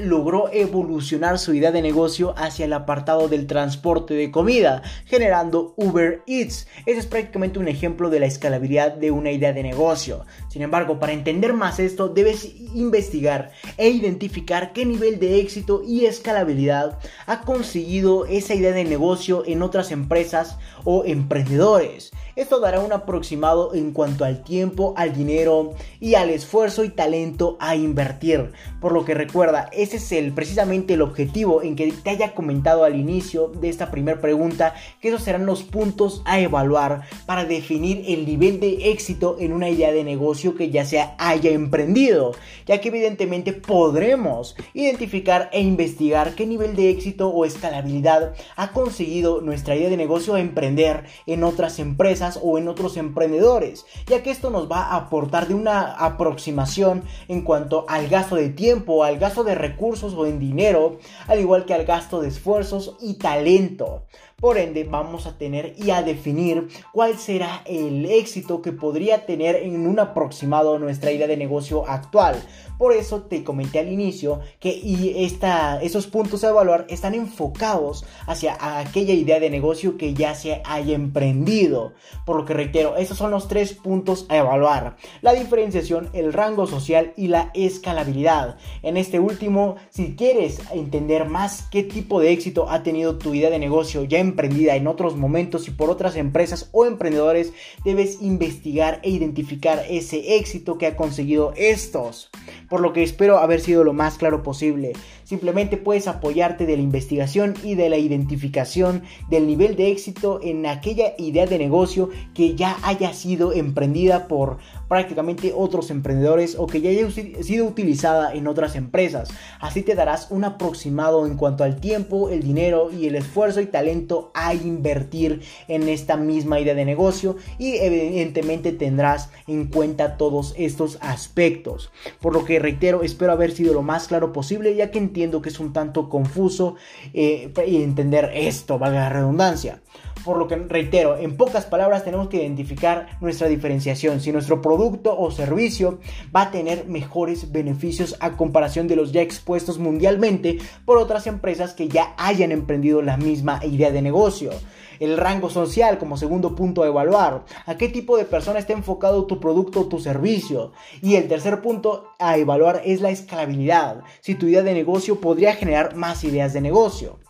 logró 0.00 0.50
evolucionar 0.52 1.38
su 1.38 1.54
idea 1.54 1.72
de 1.72 1.82
negocio 1.82 2.34
hacia 2.36 2.64
el 2.64 2.72
apartado 2.72 3.28
del 3.28 3.46
transporte 3.46 4.14
de 4.14 4.30
comida, 4.30 4.82
generando 5.04 5.74
Uber 5.76 6.22
Eats. 6.26 6.66
Ese 6.86 6.98
es 6.98 7.06
prácticamente 7.06 7.58
un 7.58 7.68
ejemplo 7.68 8.10
de 8.10 8.20
la 8.20 8.26
escalabilidad 8.26 8.92
de 8.92 9.10
una 9.10 9.30
idea 9.30 9.52
de 9.52 9.62
negocio. 9.62 10.24
Sin 10.48 10.62
embargo, 10.62 10.98
para 10.98 11.12
entender 11.12 11.52
más 11.52 11.78
esto, 11.78 12.08
debes 12.08 12.44
investigar 12.74 13.50
e 13.76 13.88
identificar 13.88 14.72
qué 14.72 14.84
nivel 14.84 15.18
de 15.18 15.40
éxito 15.40 15.82
y 15.86 16.06
escalabilidad 16.06 16.98
ha 17.26 17.42
conseguido 17.42 18.26
esa 18.26 18.54
idea 18.54 18.72
de 18.72 18.84
negocio 18.84 19.44
en 19.46 19.62
otras 19.62 19.90
empresas 19.90 20.58
o 20.84 21.04
emprendedores. 21.04 22.12
Esto 22.36 22.60
dará 22.60 22.80
un 22.80 22.92
aproximado 22.92 23.74
en 23.74 23.92
cuanto 23.92 24.26
al 24.26 24.44
tiempo, 24.44 24.92
al 24.98 25.14
dinero 25.14 25.72
y 26.00 26.16
al 26.16 26.28
esfuerzo 26.28 26.84
y 26.84 26.90
talento 26.90 27.56
a 27.60 27.76
invertir. 27.76 28.52
Por 28.78 28.92
lo 28.92 29.06
que 29.06 29.14
recuerda, 29.14 29.70
ese 29.72 29.96
es 29.96 30.12
el, 30.12 30.34
precisamente 30.34 30.92
el 30.92 31.00
objetivo 31.00 31.62
en 31.62 31.76
que 31.76 31.90
te 31.90 32.10
haya 32.10 32.34
comentado 32.34 32.84
al 32.84 32.94
inicio 32.94 33.48
de 33.48 33.70
esta 33.70 33.90
primera 33.90 34.20
pregunta, 34.20 34.74
que 35.00 35.08
esos 35.08 35.22
serán 35.22 35.46
los 35.46 35.62
puntos 35.62 36.20
a 36.26 36.38
evaluar 36.38 37.04
para 37.24 37.46
definir 37.46 38.04
el 38.06 38.26
nivel 38.26 38.60
de 38.60 38.90
éxito 38.90 39.38
en 39.40 39.54
una 39.54 39.70
idea 39.70 39.90
de 39.90 40.04
negocio 40.04 40.56
que 40.56 40.68
ya 40.68 40.84
se 40.84 41.02
haya 41.16 41.50
emprendido, 41.52 42.32
ya 42.66 42.82
que 42.82 42.88
evidentemente 42.88 43.54
podremos 43.54 44.56
identificar 44.74 45.48
e 45.54 45.62
investigar 45.62 46.34
qué 46.34 46.46
nivel 46.46 46.76
de 46.76 46.90
éxito 46.90 47.30
o 47.30 47.46
escalabilidad 47.46 48.34
ha 48.56 48.72
conseguido 48.72 49.40
nuestra 49.40 49.74
idea 49.74 49.88
de 49.88 49.96
negocio 49.96 50.34
a 50.34 50.40
emprender 50.40 51.04
en 51.24 51.42
otras 51.42 51.78
empresas 51.78 52.25
o 52.42 52.58
en 52.58 52.66
otros 52.66 52.96
emprendedores, 52.96 53.86
ya 54.06 54.22
que 54.22 54.30
esto 54.30 54.50
nos 54.50 54.70
va 54.70 54.82
a 54.82 54.96
aportar 54.96 55.46
de 55.46 55.54
una 55.54 55.92
aproximación 55.92 57.04
en 57.28 57.42
cuanto 57.42 57.84
al 57.88 58.08
gasto 58.08 58.34
de 58.34 58.48
tiempo, 58.48 59.04
al 59.04 59.18
gasto 59.18 59.44
de 59.44 59.54
recursos 59.54 60.14
o 60.14 60.26
en 60.26 60.40
dinero, 60.40 60.98
al 61.28 61.38
igual 61.38 61.64
que 61.64 61.74
al 61.74 61.84
gasto 61.84 62.20
de 62.20 62.28
esfuerzos 62.28 62.96
y 63.00 63.14
talento. 63.14 64.02
Por 64.38 64.58
ende, 64.58 64.84
vamos 64.84 65.26
a 65.26 65.38
tener 65.38 65.72
y 65.78 65.88
a 65.92 66.02
definir 66.02 66.68
cuál 66.92 67.16
será 67.16 67.62
el 67.64 68.04
éxito 68.04 68.60
que 68.60 68.70
podría 68.70 69.24
tener 69.24 69.56
en 69.56 69.86
un 69.86 69.98
aproximado 69.98 70.78
nuestra 70.78 71.10
idea 71.10 71.26
de 71.26 71.38
negocio 71.38 71.88
actual. 71.88 72.36
Por 72.76 72.92
eso 72.92 73.22
te 73.22 73.42
comenté 73.42 73.78
al 73.78 73.90
inicio 73.90 74.40
que 74.60 74.68
y 74.76 75.24
esta, 75.24 75.80
esos 75.82 76.06
puntos 76.06 76.44
a 76.44 76.50
evaluar 76.50 76.86
están 76.90 77.14
enfocados 77.14 78.04
hacia 78.26 78.58
aquella 78.78 79.14
idea 79.14 79.40
de 79.40 79.48
negocio 79.48 79.96
que 79.96 80.12
ya 80.12 80.34
se 80.34 80.60
haya 80.66 80.94
emprendido. 80.94 81.94
Por 82.26 82.36
lo 82.36 82.44
que 82.44 82.52
reitero, 82.52 82.96
estos 82.96 83.16
son 83.16 83.30
los 83.30 83.48
tres 83.48 83.72
puntos 83.72 84.26
a 84.28 84.36
evaluar. 84.36 84.98
La 85.22 85.32
diferenciación, 85.32 86.10
el 86.12 86.34
rango 86.34 86.66
social 86.66 87.14
y 87.16 87.28
la 87.28 87.50
escalabilidad. 87.54 88.58
En 88.82 88.98
este 88.98 89.18
último, 89.18 89.76
si 89.88 90.14
quieres 90.14 90.60
entender 90.72 91.26
más 91.26 91.62
qué 91.70 91.82
tipo 91.82 92.20
de 92.20 92.32
éxito 92.32 92.68
ha 92.68 92.82
tenido 92.82 93.16
tu 93.16 93.32
idea 93.32 93.48
de 93.48 93.58
negocio 93.58 94.04
ya 94.04 94.25
emprendida 94.26 94.76
en 94.76 94.86
otros 94.86 95.16
momentos 95.16 95.68
y 95.68 95.70
por 95.70 95.90
otras 95.90 96.16
empresas 96.16 96.68
o 96.72 96.84
emprendedores, 96.84 97.52
debes 97.84 98.20
investigar 98.20 99.00
e 99.02 99.10
identificar 99.10 99.84
ese 99.88 100.36
éxito 100.36 100.78
que 100.78 100.86
ha 100.86 100.96
conseguido 100.96 101.52
estos. 101.56 102.30
Por 102.68 102.80
lo 102.80 102.92
que 102.92 103.02
espero 103.02 103.38
haber 103.38 103.60
sido 103.60 103.84
lo 103.84 103.92
más 103.92 104.18
claro 104.18 104.42
posible. 104.42 104.92
Simplemente 105.24 105.76
puedes 105.76 106.06
apoyarte 106.06 106.66
de 106.66 106.76
la 106.76 106.82
investigación 106.82 107.54
y 107.64 107.74
de 107.74 107.88
la 107.88 107.98
identificación 107.98 109.02
del 109.28 109.46
nivel 109.46 109.74
de 109.74 109.90
éxito 109.90 110.38
en 110.42 110.66
aquella 110.66 111.14
idea 111.18 111.46
de 111.46 111.58
negocio 111.58 112.10
que 112.32 112.54
ya 112.54 112.76
haya 112.82 113.12
sido 113.12 113.52
emprendida 113.52 114.28
por 114.28 114.58
prácticamente 114.88 115.52
otros 115.54 115.90
emprendedores 115.90 116.56
o 116.58 116.66
que 116.66 116.80
ya 116.80 116.90
haya 116.90 117.08
sido 117.10 117.66
utilizada 117.66 118.34
en 118.34 118.46
otras 118.46 118.76
empresas. 118.76 119.28
Así 119.60 119.82
te 119.82 119.94
darás 119.94 120.30
un 120.30 120.44
aproximado 120.44 121.26
en 121.26 121.36
cuanto 121.36 121.64
al 121.64 121.80
tiempo, 121.80 122.28
el 122.30 122.42
dinero 122.42 122.90
y 122.90 123.06
el 123.06 123.16
esfuerzo 123.16 123.60
y 123.60 123.66
talento 123.66 124.30
a 124.34 124.54
invertir 124.54 125.42
en 125.68 125.88
esta 125.88 126.16
misma 126.16 126.60
idea 126.60 126.74
de 126.74 126.84
negocio 126.84 127.36
y 127.58 127.76
evidentemente 127.76 128.72
tendrás 128.72 129.30
en 129.46 129.66
cuenta 129.66 130.16
todos 130.16 130.54
estos 130.56 130.98
aspectos. 131.00 131.90
Por 132.20 132.32
lo 132.32 132.44
que 132.44 132.58
reitero, 132.58 133.02
espero 133.02 133.32
haber 133.32 133.52
sido 133.52 133.74
lo 133.74 133.82
más 133.82 134.08
claro 134.08 134.32
posible 134.32 134.74
ya 134.74 134.90
que 134.90 134.98
entiendo 134.98 135.42
que 135.42 135.48
es 135.48 135.60
un 135.60 135.72
tanto 135.72 136.08
confuso 136.08 136.76
eh, 137.12 137.52
entender 137.56 138.30
esto, 138.34 138.78
valga 138.78 139.00
la 139.00 139.08
redundancia. 139.08 139.80
Por 140.26 140.38
lo 140.38 140.48
que 140.48 140.56
reitero, 140.56 141.16
en 141.16 141.36
pocas 141.36 141.66
palabras 141.66 142.02
tenemos 142.02 142.28
que 142.28 142.38
identificar 142.38 143.06
nuestra 143.20 143.46
diferenciación. 143.46 144.20
Si 144.20 144.32
nuestro 144.32 144.60
producto 144.60 145.16
o 145.16 145.30
servicio 145.30 146.00
va 146.34 146.42
a 146.42 146.50
tener 146.50 146.88
mejores 146.88 147.52
beneficios 147.52 148.16
a 148.18 148.32
comparación 148.32 148.88
de 148.88 148.96
los 148.96 149.12
ya 149.12 149.22
expuestos 149.22 149.78
mundialmente 149.78 150.58
por 150.84 150.98
otras 150.98 151.28
empresas 151.28 151.74
que 151.74 151.86
ya 151.86 152.12
hayan 152.18 152.50
emprendido 152.50 153.02
la 153.02 153.16
misma 153.16 153.60
idea 153.64 153.92
de 153.92 154.02
negocio. 154.02 154.50
El 154.98 155.16
rango 155.16 155.48
social 155.48 155.96
como 155.96 156.16
segundo 156.16 156.56
punto 156.56 156.82
a 156.82 156.88
evaluar. 156.88 157.44
¿A 157.64 157.76
qué 157.76 157.88
tipo 157.88 158.16
de 158.16 158.24
persona 158.24 158.58
está 158.58 158.72
enfocado 158.72 159.26
tu 159.26 159.38
producto 159.38 159.82
o 159.82 159.86
tu 159.86 160.00
servicio? 160.00 160.72
Y 161.02 161.14
el 161.14 161.28
tercer 161.28 161.62
punto 161.62 162.14
a 162.18 162.36
evaluar 162.36 162.82
es 162.84 163.00
la 163.00 163.10
escalabilidad. 163.10 164.02
Si 164.22 164.34
tu 164.34 164.48
idea 164.48 164.64
de 164.64 164.74
negocio 164.74 165.20
podría 165.20 165.54
generar 165.54 165.94
más 165.94 166.24
ideas 166.24 166.52
de 166.52 166.62
negocio 166.62 167.20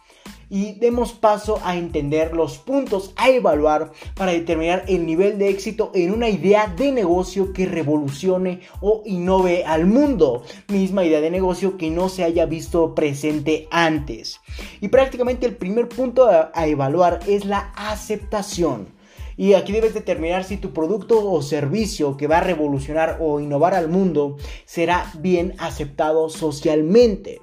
y 0.49 0.75
demos 0.75 1.13
paso 1.13 1.61
a 1.65 1.77
entender 1.77 2.35
los 2.35 2.59
puntos 2.59 3.13
a 3.17 3.31
evaluar 3.31 3.93
para 4.15 4.33
determinar 4.33 4.85
el 4.89 5.07
nivel 5.07 5.39
de 5.39 5.49
éxito 5.49 5.91
en 5.95 6.13
una 6.13 6.29
idea 6.29 6.73
de 6.77 6.93
negocio 6.93 7.53
que 7.53 7.67
revolucione 7.67 8.61
o 8.81 9.03
innove 9.05 9.65
al 9.65 9.87
mundo. 9.87 10.43
Misma 10.69 11.05
idea 11.05 11.21
de 11.21 11.31
negocio 11.31 11.77
que 11.77 11.91
no 11.91 12.09
se 12.09 12.25
haya 12.25 12.47
visto 12.47 12.95
presente 12.95 13.69
antes. 13.71 14.41
Y 14.81 14.89
prácticamente 14.89 15.47
el 15.47 15.57
primer 15.57 15.89
punto 15.89 16.29
a, 16.29 16.67
evaluar 16.67 17.21
es 17.27 17.45
la 17.45 17.73
aceptación. 17.77 18.95
Y 19.39 19.53
aquí 19.53 19.73
debes 19.73 19.93
determinar 19.93 20.45
si 20.45 20.57
tu 20.57 20.73
producto 20.73 21.31
o 21.31 21.43
servicio 21.43 22.17
que 22.17 22.27
va 22.27 22.39
a 22.39 22.43
revolucionar 22.43 23.19
o 23.21 23.39
innovar 23.39 23.75
al 23.75 23.89
mundo 23.89 24.37
será 24.65 25.13
bien 25.19 25.55
aceptado 25.59 26.31
socialmente. 26.31 27.41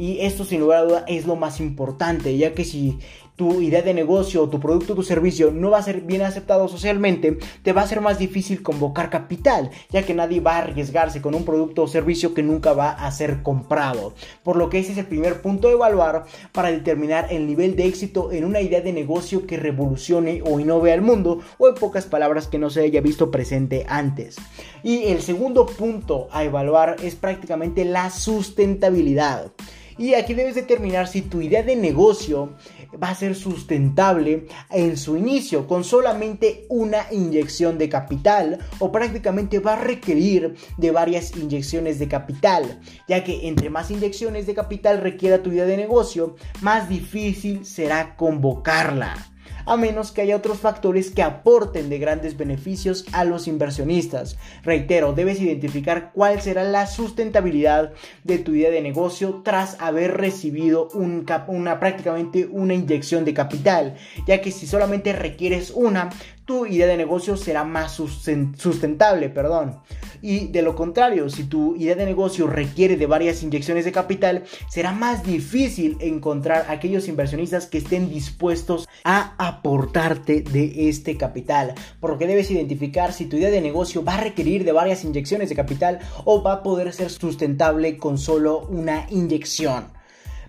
Y 0.00 0.20
esto 0.22 0.46
sin 0.46 0.60
lugar 0.60 0.78
a 0.78 0.84
duda 0.84 1.04
es 1.08 1.26
lo 1.26 1.36
más 1.36 1.60
importante, 1.60 2.34
ya 2.38 2.54
que 2.54 2.64
si 2.64 2.98
tu 3.36 3.60
idea 3.60 3.82
de 3.82 3.92
negocio, 3.92 4.48
tu 4.48 4.58
producto 4.58 4.94
tu 4.94 5.02
servicio 5.02 5.50
no 5.50 5.68
va 5.68 5.76
a 5.76 5.82
ser 5.82 6.00
bien 6.00 6.22
aceptado 6.22 6.68
socialmente, 6.68 7.36
te 7.62 7.74
va 7.74 7.82
a 7.82 7.86
ser 7.86 8.00
más 8.00 8.18
difícil 8.18 8.62
convocar 8.62 9.10
capital, 9.10 9.70
ya 9.90 10.02
que 10.02 10.14
nadie 10.14 10.40
va 10.40 10.54
a 10.54 10.58
arriesgarse 10.60 11.20
con 11.20 11.34
un 11.34 11.44
producto 11.44 11.82
o 11.82 11.86
servicio 11.86 12.32
que 12.32 12.42
nunca 12.42 12.72
va 12.72 12.92
a 12.92 13.12
ser 13.12 13.42
comprado. 13.42 14.14
Por 14.42 14.56
lo 14.56 14.70
que 14.70 14.78
ese 14.78 14.92
es 14.92 14.98
el 14.98 15.04
primer 15.04 15.42
punto 15.42 15.68
de 15.68 15.74
evaluar 15.74 16.24
para 16.52 16.70
determinar 16.70 17.26
el 17.30 17.46
nivel 17.46 17.76
de 17.76 17.84
éxito 17.84 18.32
en 18.32 18.46
una 18.46 18.62
idea 18.62 18.80
de 18.80 18.94
negocio 18.94 19.46
que 19.46 19.58
revolucione 19.58 20.40
o 20.46 20.60
innove 20.60 20.94
al 20.94 21.02
mundo, 21.02 21.40
o 21.58 21.68
en 21.68 21.74
pocas 21.74 22.06
palabras 22.06 22.46
que 22.46 22.58
no 22.58 22.70
se 22.70 22.84
haya 22.84 23.02
visto 23.02 23.30
presente 23.30 23.84
antes. 23.86 24.36
Y 24.82 25.08
el 25.08 25.20
segundo 25.20 25.66
punto 25.66 26.28
a 26.32 26.42
evaluar 26.42 26.96
es 27.02 27.16
prácticamente 27.16 27.84
la 27.84 28.08
sustentabilidad. 28.08 29.52
Y 30.00 30.14
aquí 30.14 30.32
debes 30.32 30.54
determinar 30.54 31.08
si 31.08 31.20
tu 31.20 31.42
idea 31.42 31.62
de 31.62 31.76
negocio 31.76 32.54
va 33.02 33.10
a 33.10 33.14
ser 33.14 33.34
sustentable 33.34 34.46
en 34.70 34.96
su 34.96 35.14
inicio. 35.14 35.68
Con 35.68 35.84
solamente 35.84 36.64
una 36.70 37.04
inyección 37.10 37.76
de 37.76 37.90
capital 37.90 38.60
o 38.78 38.90
prácticamente 38.90 39.58
va 39.58 39.74
a 39.74 39.84
requerir 39.84 40.54
de 40.78 40.90
varias 40.90 41.36
inyecciones 41.36 41.98
de 41.98 42.08
capital, 42.08 42.80
ya 43.08 43.22
que 43.24 43.46
entre 43.46 43.68
más 43.68 43.90
inyecciones 43.90 44.46
de 44.46 44.54
capital 44.54 45.02
requiera 45.02 45.42
tu 45.42 45.52
idea 45.52 45.66
de 45.66 45.76
negocio, 45.76 46.34
más 46.62 46.88
difícil 46.88 47.66
será 47.66 48.16
convocarla 48.16 49.30
a 49.66 49.76
menos 49.76 50.12
que 50.12 50.22
haya 50.22 50.36
otros 50.36 50.58
factores 50.58 51.10
que 51.10 51.22
aporten 51.22 51.88
de 51.88 51.98
grandes 51.98 52.36
beneficios 52.36 53.04
a 53.12 53.24
los 53.24 53.48
inversionistas. 53.48 54.36
Reitero, 54.62 55.12
debes 55.12 55.40
identificar 55.40 56.12
cuál 56.12 56.40
será 56.40 56.64
la 56.64 56.86
sustentabilidad 56.86 57.92
de 58.24 58.38
tu 58.38 58.54
idea 58.54 58.70
de 58.70 58.82
negocio 58.82 59.42
tras 59.44 59.76
haber 59.80 60.16
recibido 60.16 60.88
una 60.94 61.80
prácticamente 61.80 62.48
una 62.50 62.74
inyección 62.74 63.24
de 63.24 63.34
capital, 63.34 63.96
ya 64.26 64.40
que 64.40 64.50
si 64.50 64.66
solamente 64.66 65.12
requieres 65.12 65.70
una, 65.70 66.10
tu 66.44 66.66
idea 66.66 66.86
de 66.88 66.96
negocio 66.96 67.36
será 67.36 67.62
más 67.62 67.92
sustentable, 67.92 69.28
perdón. 69.28 69.80
Y 70.20 70.48
de 70.48 70.62
lo 70.62 70.74
contrario, 70.74 71.30
si 71.30 71.44
tu 71.44 71.76
idea 71.76 71.94
de 71.94 72.04
negocio 72.04 72.46
requiere 72.46 72.96
de 72.96 73.06
varias 73.06 73.42
inyecciones 73.42 73.84
de 73.84 73.92
capital, 73.92 74.42
será 74.68 74.92
más 74.92 75.24
difícil 75.24 75.96
encontrar 76.00 76.66
aquellos 76.68 77.08
inversionistas 77.08 77.66
que 77.66 77.78
estén 77.78 78.10
dispuestos 78.10 78.88
a 79.04 79.34
aportarte 79.60 80.40
de 80.40 80.88
este 80.88 81.16
capital. 81.16 81.74
Por 82.00 82.10
lo 82.10 82.18
que 82.18 82.26
debes 82.26 82.50
identificar 82.50 83.12
si 83.12 83.26
tu 83.26 83.36
idea 83.36 83.50
de 83.50 83.60
negocio 83.60 84.02
va 84.02 84.14
a 84.14 84.20
requerir 84.20 84.64
de 84.64 84.72
varias 84.72 85.04
inyecciones 85.04 85.48
de 85.50 85.54
capital 85.54 86.00
o 86.24 86.42
va 86.42 86.54
a 86.54 86.62
poder 86.62 86.92
ser 86.92 87.10
sustentable 87.10 87.98
con 87.98 88.18
solo 88.18 88.66
una 88.70 89.06
inyección. 89.10 89.99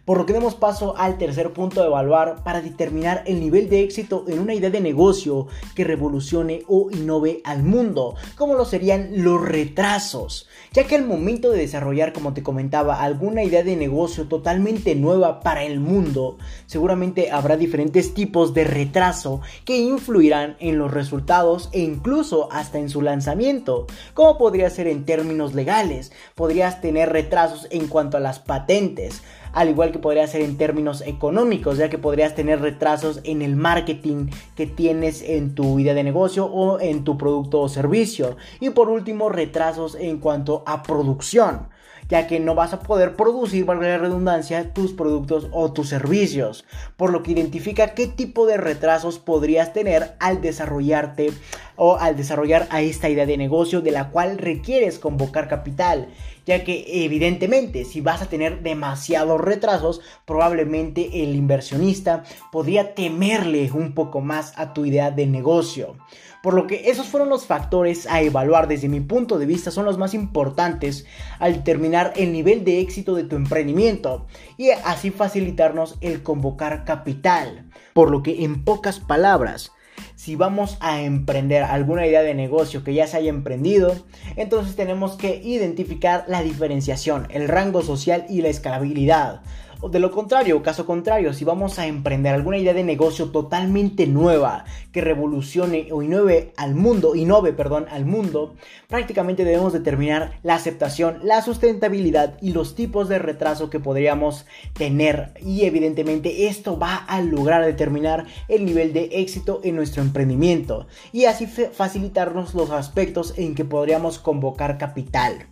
Por 0.05 0.17
lo 0.17 0.25
que 0.25 0.34
demos 0.34 0.55
paso 0.55 0.96
al 0.98 1.20
tercer 1.20 1.53
punto 1.53 1.81
de 1.81 1.88
evaluar 1.88 2.43
para 2.43 2.62
determinar 2.62 3.24
el 3.27 3.39
nivel 3.39 3.70
de 3.70 3.84
éxito 3.84 4.25
en 4.27 4.39
una 4.39 4.55
idea 4.55 4.72
de 4.72 4.81
negocio 4.81 5.48
que 5.75 5.84
revolucione 5.84 6.63
o 6.67 6.89
innove 6.91 7.41
al 7.43 7.62
mundo, 7.62 8.15
como 8.36 8.55
lo 8.55 8.65
serían 8.65 9.24
los 9.24 9.39
retrasos, 9.39 10.48
ya 10.74 10.86
que 10.86 10.96
al 10.96 11.05
momento 11.05 11.51
de 11.51 11.60
desarrollar, 11.60 12.13
como 12.13 12.34
te 12.34 12.41
comentaba, 12.41 13.03
alguna 13.03 13.43
idea 13.43 13.63
de 13.63 13.75
negocio 13.75 14.27
totalmente 14.27 14.96
nueva 14.96 15.39
para 15.41 15.63
el 15.63 15.79
mundo, 15.79 16.38
seguramente 16.65 17.29
habrá 17.29 17.55
diferentes 17.55 18.15
tipos 18.15 18.55
de 18.55 18.63
retraso 18.63 19.41
que 19.65 19.77
influirán 19.77 20.58
en 20.60 20.79
los 20.79 20.91
resultados 20.91 21.70
e 21.74 21.81
incluso 21.81 22.51
hasta 22.51 22.79
en 22.79 22.89
su 22.89 23.03
lanzamiento, 23.03 23.86
como 24.15 24.39
podría 24.39 24.70
ser 24.72 24.88
en 24.88 25.05
términos 25.05 25.53
legales, 25.53 26.12
podrías 26.34 26.81
tener 26.81 27.10
retrasos 27.10 27.67
en 27.70 27.88
cuanto 27.88 28.17
a 28.17 28.20
las 28.20 28.39
patentes, 28.39 29.22
al 29.53 29.70
igual 29.70 29.91
que 29.91 30.00
podría 30.00 30.27
ser 30.27 30.41
en 30.41 30.58
términos 30.58 31.01
económicos, 31.05 31.77
ya 31.77 31.89
que 31.89 31.98
podrías 31.98 32.36
tener 32.36 32.62
retrasos 32.62 33.22
en 33.24 33.41
el 33.41 33.55
marketing 33.55 34.27
que 34.55 34.67
tienes 34.67 35.22
en 35.22 35.55
tu 35.55 35.79
idea 35.79 35.93
de 35.93 36.03
negocio 36.03 36.46
o 36.46 36.79
en 36.79 37.03
tu 37.03 37.17
producto 37.17 37.60
o 37.62 37.70
servicio. 37.70 38.38
Y 38.60 38.70
por 38.72 38.89
último, 38.89 39.29
retrasos 39.29 39.96
en 39.96 40.20
cuanto 40.20 40.63
a 40.65 40.84
producción 40.84 41.71
ya 42.12 42.27
que 42.27 42.41
no 42.41 42.56
vas 42.56 42.74
a 42.74 42.82
poder 42.82 43.15
producir, 43.15 43.63
valga 43.63 43.88
la 43.88 43.98
redundancia, 43.98 44.74
tus 44.74 44.91
productos 44.91 45.48
o 45.53 45.72
tus 45.72 45.88
servicios, 45.88 46.65
por 46.98 47.10
lo 47.10 47.24
que 47.24 47.32
identifica 47.32 47.94
qué 47.94 48.06
tipo 48.06 48.46
de 48.46 48.58
retrasos 48.58 49.18
podrías 49.18 49.72
tener 49.72 50.18
al 50.20 50.41
desarrollarte 50.41 51.32
o 51.77 51.96
al 51.96 52.18
desarrollar 52.18 52.68
a 52.70 52.82
esta 52.82 53.08
idea 53.08 53.25
de 53.25 53.38
negocio 53.38 53.80
de 53.80 53.91
la 53.91 54.10
cual 54.10 54.38
requieres 54.38 55.00
convocar 55.00 55.48
capital 55.48 56.10
ya 56.46 56.63
que 56.63 57.06
evidentemente 57.06 57.86
si 57.86 58.01
vas 58.01 58.22
a 58.22 58.25
tener 58.25 58.62
demasiados 58.62 59.39
retrasos, 59.39 60.01
probablemente 60.25 61.24
el 61.24 61.36
inversionista 61.36 62.24
podría 62.51 62.96
temerle 62.96 63.72
un 63.72 63.94
poco 63.94 64.22
más 64.22 64.53
a 64.58 64.74
tu 64.74 64.86
idea 64.86 65.12
de 65.12 65.27
negocio. 65.27 65.96
Por 66.41 66.55
lo 66.55 66.65
que 66.65 66.89
esos 66.89 67.07
fueron 67.07 67.29
los 67.29 67.45
factores 67.45 68.07
a 68.07 68.21
evaluar 68.21 68.67
desde 68.67 68.89
mi 68.89 69.00
punto 69.00 69.38
de 69.38 69.45
vista, 69.45 69.69
son 69.69 69.86
los 69.86 70.00
más 70.00 70.15
importantes 70.15 71.05
al 71.38 71.53
determinar 71.53 72.13
el 72.15 72.33
nivel 72.33 72.63
de 72.63 72.79
éxito 72.79 73.13
de 73.15 73.24
tu 73.24 73.36
emprendimiento 73.36 74.25
y 74.57 74.71
así 74.71 75.12
facilitarnos 75.12 75.98
el 76.01 76.24
convocar 76.24 76.83
capital. 76.83 77.69
Por 77.93 78.10
lo 78.10 78.24
que 78.24 78.43
en 78.43 78.63
pocas 78.63 79.00
palabras, 79.00 79.71
si 80.15 80.36
vamos 80.36 80.77
a 80.79 81.01
emprender 81.01 81.63
alguna 81.63 82.07
idea 82.07 82.21
de 82.21 82.33
negocio 82.33 82.83
que 82.83 82.93
ya 82.93 83.05
se 83.07 83.17
haya 83.17 83.29
emprendido, 83.29 83.95
entonces 84.36 84.75
tenemos 84.75 85.15
que 85.17 85.41
identificar 85.43 86.25
la 86.27 86.41
diferenciación, 86.41 87.27
el 87.29 87.48
rango 87.48 87.81
social 87.81 88.25
y 88.29 88.41
la 88.41 88.50
escalabilidad. 88.50 89.41
O 89.84 89.90
de 89.90 90.00
lo 90.00 90.12
contrario, 90.12 90.62
caso 90.62 90.86
contrario, 90.86 91.34
si 91.34 91.44
vamos 91.44 91.80
a 91.80 91.88
emprender 91.88 92.36
alguna 92.36 92.60
idea 92.60 92.76
de 92.76 92.84
negocio 92.84 93.32
totalmente 93.32 94.06
nueva 94.06 94.64
que 94.92 95.02
revolucione 95.02 95.88
o 95.92 96.04
innove 96.04 96.54
al 96.56 96.76
mundo, 96.76 97.16
innove, 97.16 97.52
perdón, 97.52 97.88
al 97.90 98.06
mundo, 98.06 98.54
prácticamente 98.88 99.44
debemos 99.44 99.74
determinar 99.74 100.34
la 100.44 100.54
aceptación, 100.54 101.18
la 101.24 101.42
sustentabilidad 101.42 102.38
y 102.42 102.54
los 102.54 102.76
tipos 102.76 103.10
de 103.10 103.18
retraso 103.18 103.72
que 103.72 103.80
podríamos 103.80 104.46
tener 104.74 105.34
y 105.42 105.66
evidentemente 105.66 106.46
esto 106.46 106.78
va 106.78 106.96
a 106.96 107.20
lograr 107.22 107.66
determinar 107.66 108.28
el 108.50 108.66
nivel 108.66 108.94
de 108.94 109.10
éxito 109.14 109.62
en 109.64 109.76
nuestro 109.78 110.04
emprendimiento 110.04 110.86
y 111.12 111.26
así 111.26 111.48
facilitarnos 111.48 112.54
los 112.54 112.70
aspectos 112.70 113.34
en 113.36 113.56
que 113.56 113.66
podríamos 113.66 114.20
convocar 114.20 114.78
capital. 114.78 115.48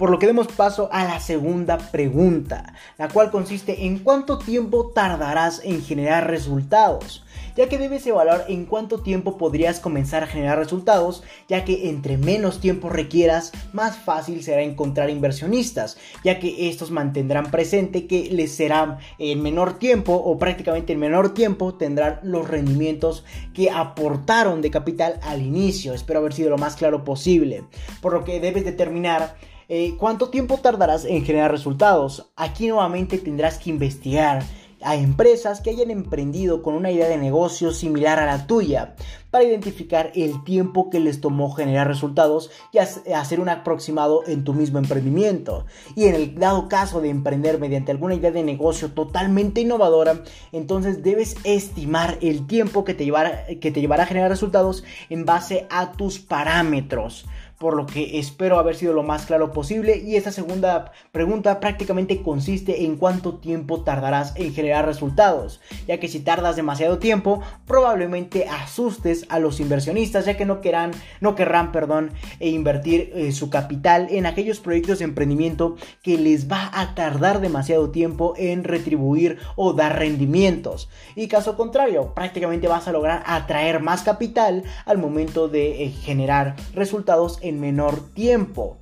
Por 0.00 0.08
lo 0.08 0.18
que 0.18 0.26
demos 0.26 0.46
paso 0.46 0.88
a 0.92 1.04
la 1.04 1.20
segunda 1.20 1.76
pregunta, 1.76 2.72
la 2.96 3.08
cual 3.08 3.30
consiste 3.30 3.84
en 3.84 3.98
cuánto 3.98 4.38
tiempo 4.38 4.92
tardarás 4.94 5.60
en 5.62 5.82
generar 5.82 6.26
resultados 6.26 7.22
ya 7.56 7.68
que 7.68 7.78
debes 7.78 8.06
evaluar 8.06 8.46
en 8.48 8.64
cuánto 8.64 9.00
tiempo 9.00 9.36
podrías 9.36 9.80
comenzar 9.80 10.22
a 10.22 10.26
generar 10.26 10.58
resultados, 10.58 11.22
ya 11.48 11.64
que 11.64 11.88
entre 11.88 12.16
menos 12.16 12.60
tiempo 12.60 12.88
requieras, 12.88 13.52
más 13.72 13.96
fácil 13.96 14.42
será 14.42 14.62
encontrar 14.62 15.10
inversionistas, 15.10 15.98
ya 16.24 16.38
que 16.38 16.68
estos 16.68 16.90
mantendrán 16.90 17.50
presente 17.50 18.06
que 18.06 18.30
les 18.30 18.54
será 18.54 18.98
en 19.18 19.42
menor 19.42 19.78
tiempo 19.78 20.14
o 20.14 20.38
prácticamente 20.38 20.92
en 20.92 21.00
menor 21.00 21.34
tiempo 21.34 21.74
tendrán 21.74 22.20
los 22.22 22.48
rendimientos 22.48 23.24
que 23.54 23.70
aportaron 23.70 24.62
de 24.62 24.70
capital 24.70 25.20
al 25.22 25.42
inicio. 25.42 25.94
Espero 25.94 26.20
haber 26.20 26.32
sido 26.32 26.50
lo 26.50 26.58
más 26.58 26.76
claro 26.76 27.04
posible, 27.04 27.64
por 28.00 28.12
lo 28.12 28.24
que 28.24 28.40
debes 28.40 28.64
determinar 28.64 29.36
eh, 29.72 29.94
cuánto 29.96 30.30
tiempo 30.30 30.58
tardarás 30.58 31.04
en 31.04 31.24
generar 31.24 31.52
resultados. 31.52 32.26
Aquí 32.34 32.66
nuevamente 32.66 33.18
tendrás 33.18 33.56
que 33.56 33.70
investigar 33.70 34.42
a 34.82 34.96
empresas 34.96 35.60
que 35.60 35.70
hayan 35.70 35.92
emprendido 35.92 36.62
con 36.62 36.74
una 36.74 36.90
idea 36.90 37.08
de 37.08 37.18
negocio 37.18 37.70
similar 37.70 38.18
a 38.18 38.26
la 38.26 38.48
tuya 38.48 38.96
para 39.30 39.44
identificar 39.44 40.10
el 40.16 40.42
tiempo 40.42 40.90
que 40.90 40.98
les 40.98 41.20
tomó 41.20 41.52
generar 41.52 41.86
resultados 41.86 42.50
y 42.72 42.78
hacer 42.78 43.38
un 43.38 43.48
aproximado 43.48 44.26
en 44.26 44.42
tu 44.42 44.54
mismo 44.54 44.78
emprendimiento. 44.78 45.66
Y 45.94 46.06
en 46.06 46.16
el 46.16 46.34
dado 46.34 46.68
caso 46.68 47.00
de 47.00 47.10
emprender 47.10 47.60
mediante 47.60 47.92
alguna 47.92 48.16
idea 48.16 48.32
de 48.32 48.42
negocio 48.42 48.90
totalmente 48.90 49.60
innovadora, 49.60 50.24
entonces 50.50 51.04
debes 51.04 51.36
estimar 51.44 52.18
el 52.22 52.48
tiempo 52.48 52.82
que 52.82 52.94
te 52.94 53.04
llevará, 53.04 53.46
que 53.46 53.70
te 53.70 53.80
llevará 53.80 54.02
a 54.02 54.06
generar 54.06 54.30
resultados 54.30 54.82
en 55.10 55.24
base 55.24 55.68
a 55.70 55.92
tus 55.92 56.18
parámetros 56.18 57.24
por 57.60 57.76
lo 57.76 57.84
que 57.84 58.18
espero 58.18 58.58
haber 58.58 58.74
sido 58.74 58.94
lo 58.94 59.02
más 59.02 59.26
claro 59.26 59.52
posible. 59.52 59.98
Y 59.98 60.16
esta 60.16 60.32
segunda 60.32 60.92
pregunta 61.12 61.60
prácticamente 61.60 62.22
consiste 62.22 62.86
en 62.86 62.96
cuánto 62.96 63.34
tiempo 63.34 63.82
tardarás 63.82 64.32
en 64.36 64.54
generar 64.54 64.86
resultados, 64.86 65.60
ya 65.86 66.00
que 66.00 66.08
si 66.08 66.20
tardas 66.20 66.56
demasiado 66.56 66.98
tiempo, 66.98 67.42
probablemente 67.66 68.46
asustes 68.48 69.26
a 69.28 69.38
los 69.38 69.60
inversionistas, 69.60 70.24
ya 70.24 70.38
que 70.38 70.46
no 70.46 70.62
querrán, 70.62 70.92
no 71.20 71.34
querrán, 71.34 71.70
perdón, 71.70 72.12
e 72.38 72.48
invertir 72.48 73.12
eh, 73.14 73.30
su 73.30 73.50
capital 73.50 74.08
en 74.08 74.24
aquellos 74.24 74.58
proyectos 74.58 75.00
de 75.00 75.04
emprendimiento 75.04 75.76
que 76.02 76.16
les 76.16 76.50
va 76.50 76.70
a 76.72 76.94
tardar 76.94 77.42
demasiado 77.42 77.90
tiempo 77.90 78.32
en 78.38 78.64
retribuir 78.64 79.36
o 79.56 79.74
dar 79.74 79.98
rendimientos. 79.98 80.88
Y 81.14 81.28
caso 81.28 81.58
contrario, 81.58 82.14
prácticamente 82.14 82.68
vas 82.68 82.88
a 82.88 82.92
lograr 82.92 83.22
atraer 83.26 83.80
más 83.80 84.00
capital 84.00 84.62
al 84.86 84.96
momento 84.96 85.48
de 85.48 85.84
eh, 85.84 85.90
generar 85.90 86.56
resultados 86.72 87.38
menor 87.58 88.12
tiempo. 88.12 88.78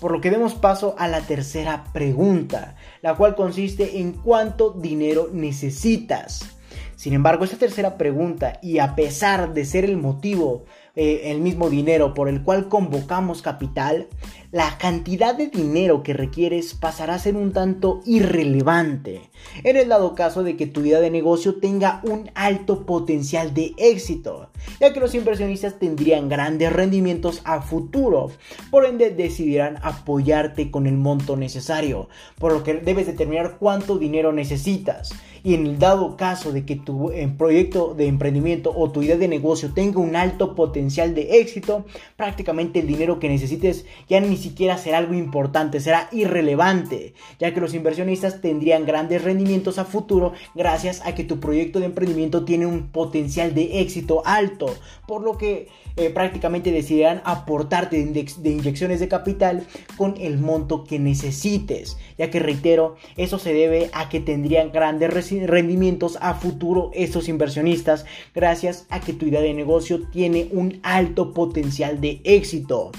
Por 0.00 0.12
lo 0.12 0.20
que 0.20 0.30
demos 0.30 0.54
paso 0.54 0.94
a 0.98 1.08
la 1.08 1.20
tercera 1.20 1.84
pregunta, 1.92 2.76
la 3.02 3.14
cual 3.16 3.34
consiste 3.34 4.00
en 4.00 4.12
cuánto 4.12 4.72
dinero 4.72 5.28
necesitas. 5.32 6.56
Sin 6.96 7.12
embargo, 7.14 7.44
esta 7.44 7.56
tercera 7.56 7.96
pregunta, 7.96 8.58
y 8.62 8.78
a 8.78 8.94
pesar 8.94 9.54
de 9.54 9.64
ser 9.64 9.84
el 9.84 9.96
motivo 9.96 10.64
eh, 10.96 11.30
el 11.30 11.40
mismo 11.40 11.70
dinero 11.70 12.14
por 12.14 12.28
el 12.28 12.42
cual 12.42 12.68
convocamos 12.68 13.42
capital, 13.42 14.08
la 14.52 14.78
cantidad 14.78 15.36
de 15.36 15.46
dinero 15.46 16.02
que 16.02 16.12
requieres 16.12 16.74
pasará 16.74 17.14
a 17.14 17.18
ser 17.20 17.36
un 17.36 17.52
tanto 17.52 18.00
irrelevante. 18.04 19.30
En 19.62 19.76
el 19.76 19.88
dado 19.88 20.16
caso 20.16 20.42
de 20.42 20.56
que 20.56 20.66
tu 20.66 20.80
idea 20.80 21.00
de 21.00 21.10
negocio 21.10 21.56
tenga 21.60 22.00
un 22.02 22.30
alto 22.34 22.84
potencial 22.84 23.54
de 23.54 23.74
éxito, 23.78 24.50
ya 24.80 24.92
que 24.92 24.98
los 25.00 25.14
inversionistas 25.14 25.78
tendrían 25.78 26.28
grandes 26.28 26.72
rendimientos 26.72 27.42
a 27.44 27.62
futuro, 27.62 28.32
por 28.70 28.86
ende 28.86 29.10
decidirán 29.10 29.78
apoyarte 29.82 30.70
con 30.70 30.86
el 30.88 30.96
monto 30.96 31.36
necesario, 31.36 32.08
por 32.38 32.52
lo 32.52 32.64
que 32.64 32.74
debes 32.74 33.06
determinar 33.06 33.56
cuánto 33.58 33.98
dinero 33.98 34.32
necesitas. 34.32 35.12
Y 35.42 35.54
en 35.54 35.66
el 35.66 35.78
dado 35.78 36.18
caso 36.18 36.52
de 36.52 36.66
que 36.66 36.76
tu 36.76 37.10
eh, 37.12 37.26
proyecto 37.36 37.94
de 37.94 38.08
emprendimiento 38.08 38.74
o 38.76 38.90
tu 38.90 39.02
idea 39.02 39.16
de 39.16 39.26
negocio 39.26 39.72
tenga 39.72 39.98
un 39.98 40.14
alto 40.14 40.54
potencial 40.54 41.14
de 41.14 41.40
éxito, 41.40 41.86
prácticamente 42.16 42.80
el 42.80 42.86
dinero 42.86 43.18
que 43.18 43.30
necesites 43.30 43.86
ya 44.06 44.20
ni 44.20 44.36
siquiera 44.40 44.76
será 44.76 44.98
algo 44.98 45.14
importante, 45.14 45.78
será 45.78 46.08
irrelevante, 46.10 47.14
ya 47.38 47.54
que 47.54 47.60
los 47.60 47.74
inversionistas 47.74 48.40
tendrían 48.40 48.86
grandes 48.86 49.22
rendimientos 49.22 49.78
a 49.78 49.84
futuro 49.84 50.32
gracias 50.54 51.00
a 51.04 51.14
que 51.14 51.24
tu 51.24 51.38
proyecto 51.38 51.78
de 51.78 51.86
emprendimiento 51.86 52.44
tiene 52.44 52.66
un 52.66 52.88
potencial 52.88 53.54
de 53.54 53.80
éxito 53.80 54.22
alto, 54.24 54.74
por 55.06 55.22
lo 55.22 55.38
que 55.38 55.68
eh, 55.96 56.10
prácticamente 56.10 56.72
decidirán 56.72 57.20
aportarte 57.24 58.02
de, 58.04 58.50
inyecciones 58.50 59.00
de 59.00 59.08
capital 59.08 59.66
con 59.96 60.14
el 60.18 60.38
monto 60.38 60.84
que 60.84 60.98
necesites, 60.98 61.98
ya 62.16 62.30
que 62.30 62.40
reitero, 62.40 62.96
eso 63.16 63.38
se 63.38 63.52
debe 63.52 63.90
a 63.92 64.08
que 64.08 64.20
tendrían 64.20 64.72
grandes 64.72 65.10
rendimientos 65.46 66.18
a 66.20 66.34
futuro 66.34 66.90
estos 66.94 67.28
inversionistas 67.28 68.06
gracias 68.34 68.86
a 68.88 69.00
que 69.00 69.12
tu 69.12 69.26
idea 69.26 69.40
de 69.40 69.54
negocio 69.54 70.02
tiene 70.10 70.48
un 70.52 70.80
alto 70.82 71.32
potencial 71.34 72.00
de 72.00 72.20
éxito. 72.24 72.92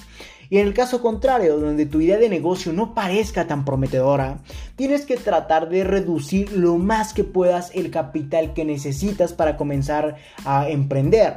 Y 0.52 0.58
en 0.58 0.68
el 0.68 0.74
caso 0.74 1.02
contrario, 1.02 1.58
donde 1.58 1.86
tu 1.86 2.02
idea 2.02 2.18
de 2.18 2.28
negocio 2.28 2.74
no 2.74 2.94
parezca 2.94 3.48
tan 3.48 3.64
prometedora, 3.64 4.40
tienes 4.76 5.06
que 5.06 5.16
tratar 5.16 5.70
de 5.70 5.86
reducir 5.86 6.52
lo 6.52 6.78
más 6.78 7.14
que 7.14 7.24
puedas 7.24 7.72
el 7.74 7.90
capital 7.90 8.54
que 8.54 8.66
necesitas 8.66 9.32
para 9.32 9.56
comenzar 9.56 10.18
a 10.44 10.68
emprender 10.68 11.36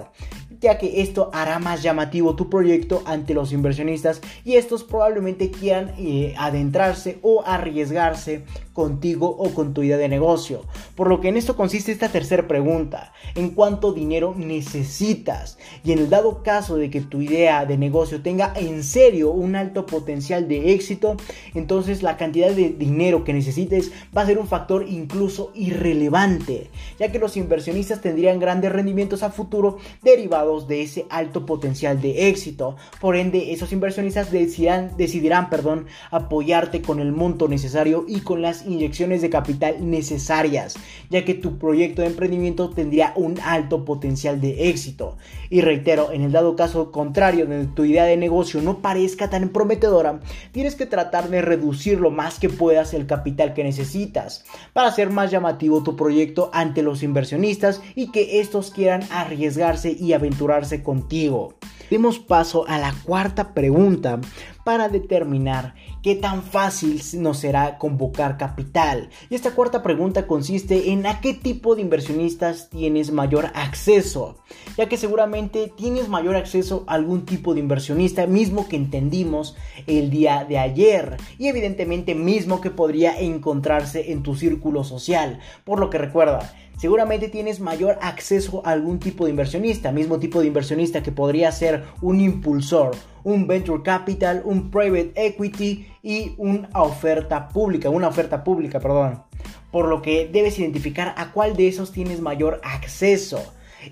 ya 0.61 0.79
que 0.79 1.03
esto 1.03 1.31
hará 1.35 1.59
más 1.59 1.83
llamativo 1.83 2.37
tu 2.37 2.49
proyecto 2.49 3.03
ante 3.05 3.35
los 3.35 3.53
inversionistas 3.53 4.23
y 4.45 4.55
estos 4.55 4.83
probablemente 4.83 5.51
quieran 5.51 5.93
eh, 5.99 6.35
adentrarse 6.39 7.19
o 7.21 7.45
arriesgarse 7.47 8.45
contigo 8.75 9.29
o 9.29 9.55
con 9.55 9.73
tu 9.73 9.83
idea 9.83 9.97
de 9.97 10.09
negocio. 10.09 10.63
Por 10.97 11.09
lo 11.09 11.21
que 11.21 11.29
en 11.29 11.39
esto 11.39 11.57
consiste 11.57 11.93
esta 11.93 12.11
tercera 12.11 12.47
pregunta, 12.47 13.13
¿en 13.35 13.51
cuánto 13.51 13.93
dinero 13.93 14.35
necesitas? 14.37 15.57
Y 15.85 15.93
en 15.93 16.01
el 16.01 16.11
dado 16.11 16.43
caso 16.43 16.77
de 16.77 16.91
que 16.91 17.01
tu 17.01 17.23
idea 17.23 17.65
de 17.65 17.79
negocio 17.79 18.21
tenga 18.21 18.53
en 18.57 18.83
serio 18.83 19.31
un 19.31 19.57
alto 19.57 19.87
potencial 19.87 20.49
de 20.49 20.75
éxito, 20.75 21.17
entonces 21.55 22.03
la 22.03 22.17
cantidad 22.17 22.51
de 22.51 22.71
dinero 22.71 23.25
que 23.25 23.33
necesites 23.33 23.93
va 24.15 24.23
a 24.23 24.27
ser 24.27 24.39
un 24.39 24.49
factor 24.49 24.87
incluso 24.89 25.53
irrelevante, 25.55 26.71
ya 26.99 27.13
que 27.13 27.19
los 27.21 27.37
inversionistas 27.37 28.01
tendrían 28.01 28.41
grandes 28.41 28.73
rendimientos 28.73 29.23
a 29.23 29.31
futuro 29.31 29.79
derivados 30.03 30.67
de 30.67 30.83
ese 30.83 31.07
alto 31.11 31.47
potencial 31.47 32.01
de 32.01 32.29
éxito. 32.29 32.77
Por 33.01 33.15
ende, 33.17 33.53
esos 33.53 33.73
inversionistas 33.73 34.33
decidirán, 34.33 34.97
decidirán 34.97 35.49
perdón, 35.49 35.87
apoyarte 36.11 36.83
con 36.83 36.99
el 36.99 37.13
monto 37.13 37.47
necesario 37.47 38.05
y 38.09 38.21
con 38.21 38.43
las 38.43 38.64
inyecciones 38.67 39.23
de 39.23 39.31
capital 39.31 39.77
necesarias, 39.91 40.75
ya 41.11 41.25
que 41.25 41.35
tu 41.35 41.59
proyecto 41.59 42.03
de 42.03 42.09
emprendimiento 42.09 42.71
tendría 42.71 43.13
un 43.17 43.39
alto 43.41 43.85
potencial 43.85 44.41
de 44.41 44.69
éxito. 44.69 45.17
Y 45.51 45.61
reitero, 45.61 46.13
en 46.13 46.23
el 46.23 46.33
dado 46.33 46.57
caso 46.57 46.91
contrario, 46.93 47.47
donde 47.47 47.67
tu 47.67 47.85
idea 47.85 48.05
de 48.05 48.17
negocio 48.17 48.63
no 48.63 48.79
parezca 48.79 49.31
tan 49.31 49.49
prometedora, 49.51 50.21
tienes 50.53 50.75
que 50.75 50.87
tratar 50.87 51.29
de 51.29 51.43
reducir 51.43 52.01
lo 52.01 52.11
más 52.11 52.39
que 52.39 52.49
puedas 52.49 52.95
el 52.95 53.07
capital 53.07 53.55
que 53.55 53.65
necesitas 53.65 54.45
para 54.73 54.89
hacer 54.89 55.11
más 55.11 55.31
llamativo 55.31 55.83
tu 55.83 55.97
proyecto 55.97 56.51
ante 56.53 56.83
los 56.83 57.03
inversionistas 57.03 57.81
y 57.95 58.11
que 58.11 58.41
estos 58.41 58.71
quieran 58.71 59.03
arriesgarse 59.11 59.93
y 59.99 60.13
aventurarse 60.13 60.83
contigo. 60.83 61.55
Demos 61.91 62.19
paso 62.19 62.67
a 62.69 62.79
la 62.79 62.95
cuarta 63.05 63.55
pregunta 63.55 64.21
para 64.65 64.89
determinar 64.89 65.75
qué 66.03 66.15
tan 66.15 66.43
fácil 66.43 67.01
nos 67.19 67.39
será 67.39 67.79
convocar 67.79 68.39
capital. 68.39 69.11
Y 69.29 69.35
esta 69.35 69.53
cuarta 69.53 69.83
pregunta 69.83 70.27
consiste 70.27 70.91
en 70.91 71.07
a 71.07 71.21
qué 71.21 71.35
tipo 71.35 71.77
de 71.77 71.83
inversionistas 71.83 72.71
tienes 72.71 73.13
mayor 73.13 73.51
acceso, 73.55 74.37
ya 74.77 74.89
que 74.89 74.97
seguramente 74.97 75.73
tienes 75.77 76.09
mayor 76.09 76.37
acceso 76.37 76.85
a 76.87 76.95
algún 76.95 77.27
tipo 77.27 77.55
de 77.55 77.61
inversionista 77.61 78.27
mismo 78.27 78.69
que 78.69 78.77
entendimos 78.77 79.57
el 79.87 80.11
día 80.11 80.45
de 80.49 80.59
ayer 80.59 81.17
y 81.39 81.49
evidentemente 81.49 82.15
mismo 82.15 82.61
que 82.61 82.71
podría 82.71 83.19
encontrarse 83.21 84.13
en 84.13 84.23
tu 84.23 84.35
círculo 84.35 84.85
social. 84.85 85.41
Por 85.65 85.79
lo 85.79 85.91
que 85.91 85.99
recuerda, 85.99 86.55
seguramente 86.77 87.29
tienes 87.29 87.61
mayor 87.61 87.99
acceso 88.01 88.63
a 88.65 88.71
algún 88.71 88.99
tipo 88.99 89.25
de 89.25 89.31
inversionista, 89.31 89.93
mismo 89.93 90.19
tipo 90.19 90.41
de 90.41 90.49
inversionista 90.49 91.03
que 91.03 91.13
podría 91.13 91.51
ser 91.53 91.85
un 92.01 92.21
impulsor, 92.21 92.97
un 93.23 93.47
venture 93.47 93.83
capital, 93.83 94.43
un 94.45 94.71
private 94.71 95.13
equity 95.15 95.87
y 96.03 96.35
una 96.37 96.69
oferta 96.75 97.49
pública, 97.49 97.91
una 97.91 98.09
oferta 98.09 98.45
pública, 98.45 98.81
perdón. 98.81 99.23
Por 99.71 99.89
lo 99.89 100.03
que 100.03 100.29
debes 100.33 100.59
identificar 100.59 101.15
a 101.17 101.33
cuál 101.33 101.57
de 101.57 101.69
esos 101.69 101.93
tienes 101.93 102.21
mayor 102.21 102.61
acceso 102.63 103.43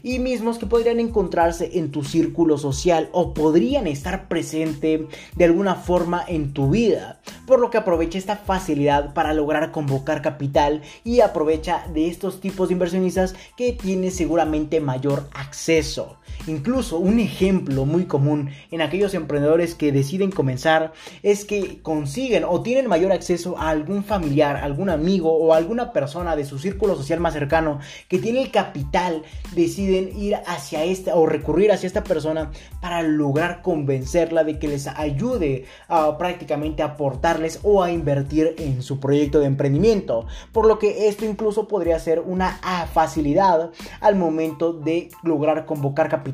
y 0.03 0.19
mismos 0.19 0.59
que 0.59 0.67
podrían 0.67 1.01
encontrarse 1.01 1.79
en 1.79 1.91
tu 1.91 2.05
círculo 2.05 2.59
social 2.59 3.09
o 3.13 3.35
podrían 3.35 3.87
estar 3.87 4.29
presente 4.29 5.07
de 5.37 5.45
alguna 5.45 5.75
forma 5.75 6.25
en 6.27 6.53
tu 6.53 6.71
vida. 6.71 7.21
Por 7.47 7.61
lo 7.61 7.71
que 7.71 7.79
aprovecha 7.79 8.19
esta 8.19 8.37
facilidad 8.37 9.15
para 9.15 9.35
lograr 9.35 9.73
convocar 9.73 10.23
capital 10.23 10.83
y 11.05 11.21
aprovecha 11.21 11.87
de 11.93 12.09
estos 12.09 12.41
tipos 12.41 12.69
de 12.69 12.75
inversionistas 12.75 13.35
que 13.57 13.73
tienes 13.73 14.17
seguramente 14.17 14.81
mayor 14.81 15.29
acceso. 15.35 16.19
Incluso 16.49 16.99
un 16.99 17.21
ejemplo 17.21 17.85
muy 17.85 18.07
común 18.07 18.51
en 18.73 18.83
aquellos 18.83 19.15
emprendedores 19.15 19.77
que 19.77 19.93
deciden 19.93 20.33
comenzar 20.33 20.93
es 21.23 21.45
que 21.45 21.81
consiguen 21.83 22.43
o 22.45 22.63
tienen 22.63 22.89
mayor 22.89 23.13
acceso 23.13 23.57
a 23.59 23.69
algún 23.69 24.03
familiar, 24.03 24.57
algún 24.57 24.91
amigo 24.91 25.33
o 25.33 25.55
alguna 25.55 25.93
persona 25.93 26.35
de 26.35 26.45
su 26.45 26.59
círculo 26.59 26.97
social 26.97 27.21
más 27.21 27.35
cercano 27.35 27.79
que 28.09 28.19
tiene 28.19 28.43
el 28.43 28.51
capital, 28.51 29.23
deciden 29.55 30.19
ir 30.19 30.35
hacia 30.47 30.83
esta 30.83 31.15
o 31.15 31.27
recurrir 31.27 31.71
hacia 31.71 31.87
esta 31.87 32.03
persona 32.03 32.51
para 32.81 33.03
lograr 33.03 33.63
convencerla 33.63 34.43
de 34.43 34.59
que 34.59 34.67
les 34.67 34.89
ayude 34.89 35.67
a 35.87 36.19
prácticamente 36.19 36.83
aportarles 36.83 37.61
o 37.63 37.85
a 37.85 37.93
invertir 37.93 38.57
en 38.59 38.83
su 38.83 38.99
proyecto 38.99 39.39
de 39.39 39.47
emprendimiento. 39.47 40.27
Por 40.51 40.67
lo 40.67 40.81
que 40.81 41.07
esto 41.07 41.25
incluso 41.25 41.69
podría 41.69 42.01
ser 42.01 42.19
una 42.19 42.59
facilidad 42.93 43.71
al 44.01 44.17
momento 44.17 44.73
de 44.73 45.09
lograr 45.23 45.67
convocar 45.67 46.09
capital. 46.09 46.32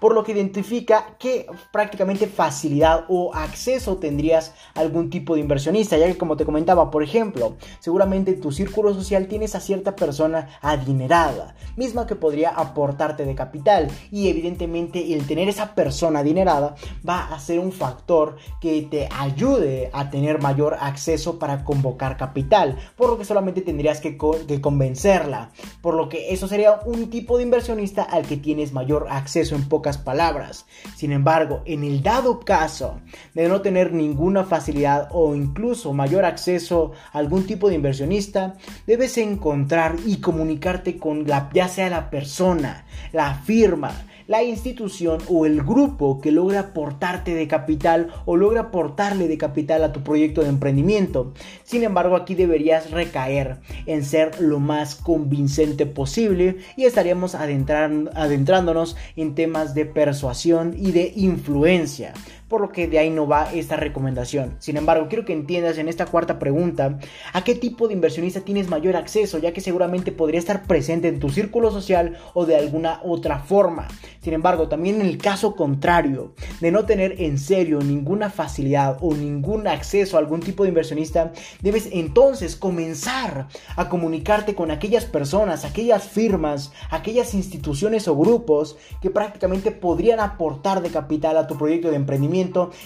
Por 0.00 0.14
lo 0.14 0.24
que 0.24 0.32
identifica 0.32 1.16
que 1.18 1.46
prácticamente 1.72 2.26
facilidad 2.26 3.04
o 3.08 3.34
acceso 3.34 3.96
tendrías 3.96 4.54
a 4.74 4.80
algún 4.80 5.10
tipo 5.10 5.34
de 5.34 5.40
inversionista, 5.40 5.96
ya 5.96 6.06
que 6.06 6.18
como 6.18 6.36
te 6.36 6.44
comentaba, 6.44 6.90
por 6.90 7.02
ejemplo, 7.02 7.56
seguramente 7.80 8.32
en 8.32 8.40
tu 8.40 8.52
círculo 8.52 8.94
social 8.94 9.26
tienes 9.28 9.54
a 9.54 9.60
cierta 9.60 9.96
persona 9.96 10.48
adinerada, 10.60 11.54
misma 11.76 12.06
que 12.06 12.16
podría 12.16 12.50
aportarte 12.50 13.24
de 13.24 13.34
capital 13.34 13.88
y 14.10 14.28
evidentemente 14.28 15.14
el 15.14 15.26
tener 15.26 15.48
esa 15.48 15.74
persona 15.74 16.20
adinerada 16.20 16.74
va 17.08 17.26
a 17.26 17.38
ser 17.38 17.60
un 17.60 17.72
factor 17.72 18.36
que 18.60 18.82
te 18.82 19.08
ayude 19.18 19.90
a 19.92 20.10
tener 20.10 20.40
mayor 20.40 20.76
acceso 20.80 21.38
para 21.38 21.64
convocar 21.64 22.16
capital, 22.16 22.78
por 22.96 23.10
lo 23.10 23.18
que 23.18 23.24
solamente 23.24 23.60
tendrías 23.60 24.00
que, 24.00 24.18
que 24.46 24.60
convencerla, 24.60 25.50
por 25.80 25.94
lo 25.94 26.08
que 26.08 26.32
eso 26.32 26.48
sería 26.48 26.80
un 26.84 27.10
tipo 27.10 27.36
de 27.36 27.44
inversionista 27.44 28.02
al 28.02 28.26
que 28.26 28.36
tienes 28.36 28.72
mayor 28.72 29.06
acceso 29.10 29.35
en 29.36 29.68
pocas 29.68 29.98
palabras. 29.98 30.64
Sin 30.96 31.12
embargo, 31.12 31.62
en 31.66 31.84
el 31.84 32.02
dado 32.02 32.40
caso 32.40 33.00
de 33.34 33.48
no 33.48 33.60
tener 33.60 33.92
ninguna 33.92 34.44
facilidad 34.44 35.08
o 35.12 35.34
incluso 35.34 35.92
mayor 35.92 36.24
acceso 36.24 36.92
a 37.12 37.18
algún 37.18 37.46
tipo 37.46 37.68
de 37.68 37.74
inversionista, 37.74 38.54
debes 38.86 39.18
encontrar 39.18 39.96
y 40.06 40.20
comunicarte 40.20 40.96
con 40.96 41.26
la, 41.26 41.50
ya 41.52 41.68
sea 41.68 41.90
la 41.90 42.08
persona, 42.08 42.86
la 43.12 43.34
firma, 43.34 43.92
la 44.26 44.42
institución 44.42 45.20
o 45.28 45.46
el 45.46 45.62
grupo 45.62 46.20
que 46.20 46.32
logra 46.32 46.60
aportarte 46.60 47.34
de 47.34 47.48
capital 47.48 48.08
o 48.24 48.36
logra 48.36 48.62
aportarle 48.62 49.28
de 49.28 49.38
capital 49.38 49.84
a 49.84 49.92
tu 49.92 50.02
proyecto 50.02 50.42
de 50.42 50.48
emprendimiento. 50.48 51.32
Sin 51.64 51.84
embargo, 51.84 52.16
aquí 52.16 52.34
deberías 52.34 52.90
recaer 52.90 53.58
en 53.86 54.04
ser 54.04 54.40
lo 54.40 54.58
más 54.58 54.94
convincente 54.94 55.86
posible 55.86 56.58
y 56.76 56.84
estaríamos 56.84 57.34
adentrándonos 57.34 58.96
en 59.16 59.34
temas 59.34 59.74
de 59.74 59.86
persuasión 59.86 60.74
y 60.76 60.92
de 60.92 61.12
influencia 61.16 62.12
por 62.48 62.60
lo 62.60 62.70
que 62.70 62.86
de 62.86 62.98
ahí 62.98 63.10
no 63.10 63.26
va 63.26 63.52
esta 63.52 63.76
recomendación. 63.76 64.56
Sin 64.60 64.76
embargo, 64.76 65.06
quiero 65.08 65.24
que 65.24 65.32
entiendas 65.32 65.78
en 65.78 65.88
esta 65.88 66.06
cuarta 66.06 66.38
pregunta 66.38 66.98
a 67.32 67.44
qué 67.44 67.54
tipo 67.54 67.88
de 67.88 67.94
inversionista 67.94 68.40
tienes 68.40 68.68
mayor 68.68 68.96
acceso, 68.96 69.38
ya 69.38 69.52
que 69.52 69.60
seguramente 69.60 70.12
podría 70.12 70.38
estar 70.38 70.64
presente 70.64 71.08
en 71.08 71.18
tu 71.18 71.28
círculo 71.28 71.70
social 71.70 72.16
o 72.34 72.46
de 72.46 72.56
alguna 72.56 73.00
otra 73.02 73.40
forma. 73.40 73.88
Sin 74.20 74.32
embargo, 74.32 74.68
también 74.68 75.00
en 75.00 75.06
el 75.06 75.18
caso 75.18 75.56
contrario, 75.56 76.34
de 76.60 76.70
no 76.70 76.84
tener 76.84 77.20
en 77.20 77.38
serio 77.38 77.80
ninguna 77.80 78.30
facilidad 78.30 78.98
o 79.00 79.14
ningún 79.14 79.66
acceso 79.66 80.16
a 80.16 80.20
algún 80.20 80.40
tipo 80.40 80.62
de 80.62 80.68
inversionista, 80.68 81.32
debes 81.62 81.88
entonces 81.92 82.56
comenzar 82.56 83.48
a 83.76 83.88
comunicarte 83.88 84.54
con 84.54 84.70
aquellas 84.70 85.04
personas, 85.04 85.64
aquellas 85.64 86.08
firmas, 86.08 86.72
aquellas 86.90 87.34
instituciones 87.34 88.08
o 88.08 88.16
grupos 88.16 88.76
que 89.00 89.10
prácticamente 89.10 89.70
podrían 89.72 90.20
aportar 90.20 90.82
de 90.82 90.90
capital 90.90 91.36
a 91.36 91.46
tu 91.46 91.56
proyecto 91.56 91.90
de 91.90 91.96
emprendimiento 91.96 92.35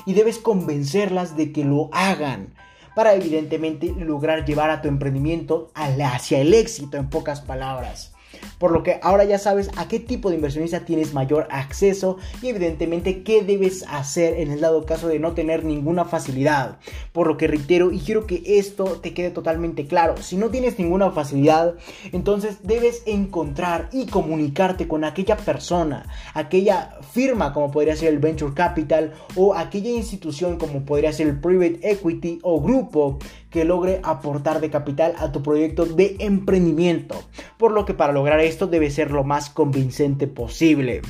y 0.07 0.15
debes 0.15 0.39
convencerlas 0.39 1.37
de 1.37 1.53
que 1.53 1.65
lo 1.65 1.89
hagan 1.93 2.55
para 2.95 3.15
evidentemente 3.15 3.95
lograr 3.99 4.45
llevar 4.45 4.71
a 4.71 4.83
tu 4.83 4.89
emprendimiento 4.89 5.71
hacia 5.75 6.41
el 6.41 6.55
éxito 6.55 6.97
en 6.97 7.09
pocas 7.09 7.41
palabras. 7.41 8.10
Por 8.59 8.73
lo 8.73 8.83
que 8.83 9.01
ahora 9.03 9.25
ya 9.25 9.39
sabes 9.39 9.71
a 9.77 9.89
qué 9.89 9.99
tipo 9.99 10.29
de 10.29 10.37
inversionista 10.37 10.85
tienes 10.85 11.15
mayor 11.15 11.49
acceso 11.51 12.19
y 12.43 12.49
evidentemente 12.49 13.23
qué 13.23 13.43
debes 13.43 13.85
hacer 13.89 14.35
en 14.35 14.51
el 14.51 14.61
dado 14.61 14.85
caso 14.85 15.09
de 15.09 15.19
no 15.19 15.33
tener 15.33 15.65
ninguna 15.65 16.05
facilidad. 16.05 16.79
Por 17.13 17.27
lo 17.27 17.37
que 17.37 17.47
reitero 17.47 17.91
y 17.91 18.01
quiero 18.01 18.27
que 18.27 18.43
esto 18.47 18.85
te 19.01 19.15
quede 19.15 19.31
totalmente 19.31 19.87
claro. 19.87 20.17
Si 20.19 20.37
no 20.37 20.51
tienes 20.51 20.79
ninguna 20.79 21.11
facilidad, 21.11 21.75
entonces 22.13 22.59
debes 22.63 23.03
encontrar 23.07 23.89
y 23.93 24.07
comunicarte 24.07 24.89
con 24.89 25.05
aquella 25.05 25.37
persona, 25.37 26.07
aquella 26.35 26.99
firma 27.13 27.53
como 27.53 27.71
podría 27.71 27.97
ser 27.97 28.09
el 28.09 28.19
Venture 28.19 28.55
Capital 28.55 29.13
o 29.37 29.55
aquella 29.55 29.91
institución 29.91 30.59
como 30.59 30.85
podría 30.85 31.13
ser 31.13 31.29
el 31.29 31.41
Private 31.41 31.81
Equity 31.83 32.41
o 32.43 32.61
grupo 32.61 33.19
que 33.51 33.65
logre 33.65 34.01
aportar 34.03 34.61
de 34.61 34.71
capital 34.71 35.15
a 35.19 35.33
tu 35.33 35.43
proyecto 35.43 35.85
de 35.85 36.17
emprendimiento. 36.21 37.23
Por 37.59 37.73
lo 37.73 37.85
que 37.85 37.95
para 37.95 38.13
lograr 38.13 38.41
esto 38.41 38.67
debe 38.67 38.91
ser 38.91 39.11
lo 39.11 39.25
más 39.25 39.51
convincente 39.51 40.27
posible. 40.27 41.03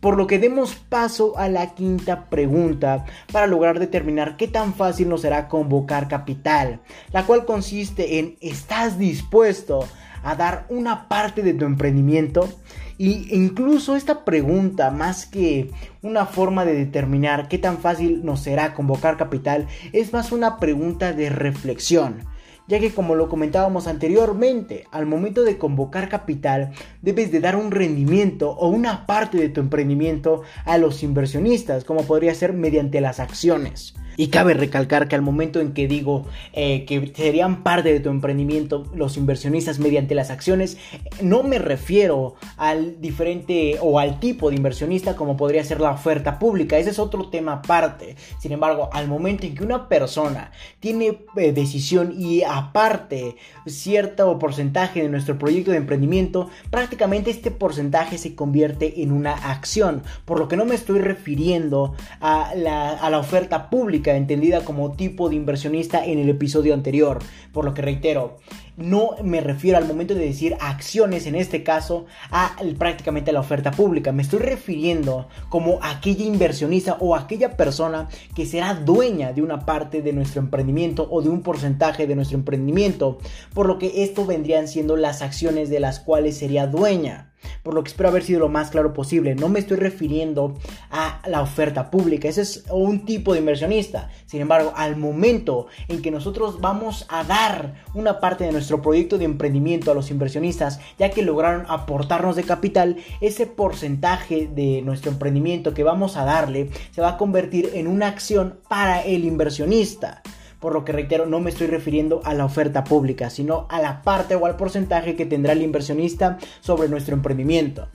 Por 0.00 0.16
lo 0.16 0.26
que 0.26 0.38
demos 0.38 0.74
paso 0.74 1.38
a 1.38 1.48
la 1.48 1.74
quinta 1.74 2.26
pregunta 2.28 3.06
para 3.32 3.46
lograr 3.46 3.78
determinar 3.78 4.36
qué 4.36 4.48
tan 4.48 4.74
fácil 4.74 5.08
nos 5.08 5.22
será 5.22 5.48
convocar 5.48 6.08
capital, 6.08 6.80
la 7.10 7.24
cual 7.24 7.46
consiste 7.46 8.18
en 8.18 8.36
¿estás 8.40 8.98
dispuesto 8.98 9.86
a 10.22 10.34
dar 10.34 10.66
una 10.68 11.08
parte 11.08 11.42
de 11.42 11.54
tu 11.54 11.64
emprendimiento? 11.64 12.48
Y 12.96 13.34
incluso 13.34 13.96
esta 13.96 14.24
pregunta, 14.24 14.90
más 14.90 15.26
que 15.26 15.70
una 16.02 16.26
forma 16.26 16.64
de 16.64 16.74
determinar 16.74 17.48
qué 17.48 17.58
tan 17.58 17.78
fácil 17.78 18.24
nos 18.24 18.40
será 18.40 18.74
convocar 18.74 19.16
capital, 19.16 19.66
es 19.92 20.12
más 20.12 20.32
una 20.32 20.58
pregunta 20.58 21.12
de 21.12 21.28
reflexión 21.28 22.26
ya 22.66 22.80
que 22.80 22.92
como 22.92 23.14
lo 23.14 23.28
comentábamos 23.28 23.86
anteriormente, 23.86 24.86
al 24.90 25.06
momento 25.06 25.42
de 25.42 25.58
convocar 25.58 26.08
capital 26.08 26.72
debes 27.02 27.30
de 27.30 27.40
dar 27.40 27.56
un 27.56 27.70
rendimiento 27.70 28.50
o 28.50 28.68
una 28.68 29.06
parte 29.06 29.38
de 29.38 29.50
tu 29.50 29.60
emprendimiento 29.60 30.42
a 30.64 30.78
los 30.78 31.02
inversionistas, 31.02 31.84
como 31.84 32.04
podría 32.04 32.34
ser 32.34 32.52
mediante 32.52 33.00
las 33.00 33.20
acciones. 33.20 33.94
Y 34.16 34.28
cabe 34.28 34.54
recalcar 34.54 35.08
que 35.08 35.16
al 35.16 35.22
momento 35.22 35.60
en 35.60 35.72
que 35.72 35.88
digo 35.88 36.26
eh, 36.52 36.84
que 36.84 37.12
serían 37.14 37.62
parte 37.62 37.92
de 37.92 38.00
tu 38.00 38.10
emprendimiento 38.10 38.84
los 38.94 39.16
inversionistas 39.16 39.78
mediante 39.78 40.14
las 40.14 40.30
acciones, 40.30 40.76
no 41.20 41.42
me 41.42 41.58
refiero 41.58 42.36
al 42.56 43.00
diferente 43.00 43.78
o 43.80 43.98
al 43.98 44.20
tipo 44.20 44.50
de 44.50 44.56
inversionista 44.56 45.16
como 45.16 45.36
podría 45.36 45.64
ser 45.64 45.80
la 45.80 45.90
oferta 45.90 46.38
pública. 46.38 46.78
Ese 46.78 46.90
es 46.90 46.98
otro 46.98 47.28
tema 47.28 47.54
aparte. 47.54 48.16
Sin 48.38 48.52
embargo, 48.52 48.88
al 48.92 49.08
momento 49.08 49.46
en 49.46 49.54
que 49.54 49.64
una 49.64 49.88
persona 49.88 50.52
tiene 50.80 51.18
eh, 51.36 51.52
decisión 51.52 52.14
y 52.16 52.42
aparte 52.42 53.36
cierto 53.66 54.38
porcentaje 54.38 55.02
de 55.02 55.08
nuestro 55.08 55.38
proyecto 55.38 55.70
de 55.70 55.78
emprendimiento, 55.78 56.50
prácticamente 56.70 57.30
este 57.30 57.50
porcentaje 57.50 58.18
se 58.18 58.34
convierte 58.34 59.02
en 59.02 59.12
una 59.12 59.32
acción. 59.32 60.02
Por 60.24 60.38
lo 60.38 60.48
que 60.48 60.56
no 60.56 60.64
me 60.64 60.74
estoy 60.74 61.00
refiriendo 61.00 61.94
a 62.20 62.52
la, 62.56 62.90
a 62.90 63.10
la 63.10 63.18
oferta 63.18 63.70
pública 63.70 64.03
entendida 64.12 64.64
como 64.64 64.92
tipo 64.92 65.28
de 65.28 65.36
inversionista 65.36 66.04
en 66.04 66.18
el 66.18 66.28
episodio 66.28 66.74
anterior. 66.74 67.18
Por 67.52 67.64
lo 67.64 67.74
que 67.74 67.82
reitero, 67.82 68.38
no 68.76 69.10
me 69.22 69.40
refiero 69.40 69.78
al 69.78 69.86
momento 69.86 70.14
de 70.14 70.24
decir 70.24 70.56
acciones 70.60 71.26
en 71.26 71.36
este 71.36 71.62
caso 71.62 72.06
a 72.30 72.56
prácticamente 72.78 73.32
la 73.32 73.40
oferta 73.40 73.70
pública. 73.70 74.12
Me 74.12 74.22
estoy 74.22 74.40
refiriendo 74.40 75.28
como 75.48 75.78
aquella 75.82 76.24
inversionista 76.24 76.96
o 77.00 77.14
aquella 77.14 77.56
persona 77.56 78.08
que 78.34 78.46
será 78.46 78.74
dueña 78.74 79.32
de 79.32 79.42
una 79.42 79.64
parte 79.64 80.02
de 80.02 80.12
nuestro 80.12 80.40
emprendimiento 80.40 81.06
o 81.10 81.22
de 81.22 81.28
un 81.28 81.42
porcentaje 81.42 82.06
de 82.06 82.16
nuestro 82.16 82.36
emprendimiento. 82.36 83.18
Por 83.54 83.66
lo 83.66 83.78
que 83.78 84.02
esto 84.02 84.26
vendrían 84.26 84.66
siendo 84.66 84.96
las 84.96 85.22
acciones 85.22 85.70
de 85.70 85.80
las 85.80 86.00
cuales 86.00 86.36
sería 86.36 86.66
dueña 86.66 87.33
por 87.62 87.74
lo 87.74 87.82
que 87.82 87.88
espero 87.88 88.08
haber 88.08 88.22
sido 88.22 88.40
lo 88.40 88.48
más 88.48 88.70
claro 88.70 88.92
posible. 88.92 89.34
No 89.34 89.48
me 89.48 89.58
estoy 89.58 89.76
refiriendo 89.76 90.54
a 90.90 91.20
la 91.26 91.42
oferta 91.42 91.90
pública, 91.90 92.28
ese 92.28 92.42
es 92.42 92.64
un 92.70 93.04
tipo 93.04 93.32
de 93.32 93.40
inversionista. 93.40 94.10
Sin 94.26 94.40
embargo, 94.40 94.72
al 94.76 94.96
momento 94.96 95.66
en 95.88 96.02
que 96.02 96.10
nosotros 96.10 96.60
vamos 96.60 97.06
a 97.08 97.24
dar 97.24 97.74
una 97.94 98.20
parte 98.20 98.44
de 98.44 98.52
nuestro 98.52 98.82
proyecto 98.82 99.18
de 99.18 99.24
emprendimiento 99.24 99.90
a 99.90 99.94
los 99.94 100.10
inversionistas, 100.10 100.80
ya 100.98 101.10
que 101.10 101.22
lograron 101.22 101.66
aportarnos 101.68 102.36
de 102.36 102.44
capital, 102.44 102.96
ese 103.20 103.46
porcentaje 103.46 104.48
de 104.52 104.82
nuestro 104.82 105.10
emprendimiento 105.10 105.74
que 105.74 105.84
vamos 105.84 106.16
a 106.16 106.24
darle 106.24 106.70
se 106.90 107.00
va 107.00 107.10
a 107.10 107.16
convertir 107.16 107.70
en 107.74 107.86
una 107.86 108.08
acción 108.08 108.58
para 108.68 109.02
el 109.02 109.24
inversionista 109.24 110.22
por 110.64 110.72
lo 110.72 110.82
que 110.82 110.92
reitero, 110.92 111.26
no 111.26 111.40
me 111.40 111.50
estoy 111.50 111.66
refiriendo 111.66 112.22
a 112.24 112.32
la 112.32 112.46
oferta 112.46 112.84
pública, 112.84 113.28
sino 113.28 113.66
a 113.68 113.82
la 113.82 114.00
parte 114.00 114.34
o 114.34 114.46
al 114.46 114.56
porcentaje 114.56 115.14
que 115.14 115.26
tendrá 115.26 115.52
el 115.52 115.60
inversionista 115.60 116.38
sobre 116.62 116.88
nuestro 116.88 117.14
emprendimiento. 117.14 117.88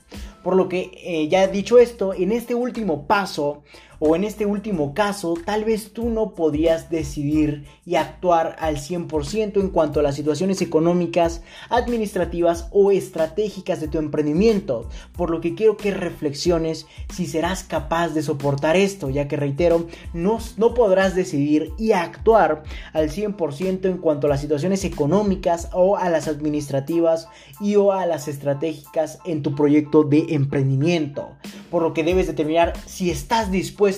Por 0.44 0.54
lo 0.54 0.68
que 0.68 0.92
eh, 1.02 1.26
ya 1.26 1.48
dicho 1.48 1.80
esto, 1.80 2.14
en 2.14 2.30
este 2.30 2.54
último 2.54 3.08
paso 3.08 3.64
O 4.02 4.16
en 4.16 4.24
este 4.24 4.46
último 4.46 4.94
caso, 4.94 5.34
tal 5.44 5.64
vez 5.64 5.92
tú 5.92 6.08
no 6.08 6.32
podrías 6.32 6.88
decidir 6.88 7.66
y 7.84 7.96
actuar 7.96 8.56
al 8.58 8.78
100% 8.78 9.60
en 9.60 9.68
cuanto 9.68 10.00
a 10.00 10.02
las 10.02 10.14
situaciones 10.14 10.62
económicas, 10.62 11.42
administrativas 11.68 12.68
o 12.70 12.92
estratégicas 12.92 13.78
de 13.78 13.88
tu 13.88 13.98
emprendimiento, 13.98 14.88
por 15.14 15.28
lo 15.28 15.42
que 15.42 15.54
quiero 15.54 15.76
que 15.76 15.90
reflexiones 15.90 16.86
si 17.14 17.26
serás 17.26 17.62
capaz 17.62 18.14
de 18.14 18.22
soportar 18.22 18.74
esto, 18.74 19.10
ya 19.10 19.28
que 19.28 19.36
reitero, 19.36 19.86
no, 20.14 20.38
no 20.56 20.72
podrás 20.72 21.14
decidir 21.14 21.74
y 21.76 21.92
actuar 21.92 22.62
al 22.94 23.10
100% 23.10 23.84
en 23.84 23.98
cuanto 23.98 24.28
a 24.28 24.30
las 24.30 24.40
situaciones 24.40 24.82
económicas 24.84 25.68
o 25.74 25.98
a 25.98 26.08
las 26.08 26.26
administrativas 26.26 27.28
y 27.60 27.76
o 27.76 27.92
a 27.92 28.06
las 28.06 28.28
estratégicas 28.28 29.18
en 29.26 29.42
tu 29.42 29.54
proyecto 29.54 30.04
de 30.04 30.24
emprendimiento, 30.30 31.32
por 31.70 31.82
lo 31.82 31.92
que 31.92 32.02
debes 32.02 32.28
determinar 32.28 32.72
si 32.86 33.10
estás 33.10 33.50
dispuesto 33.50 33.89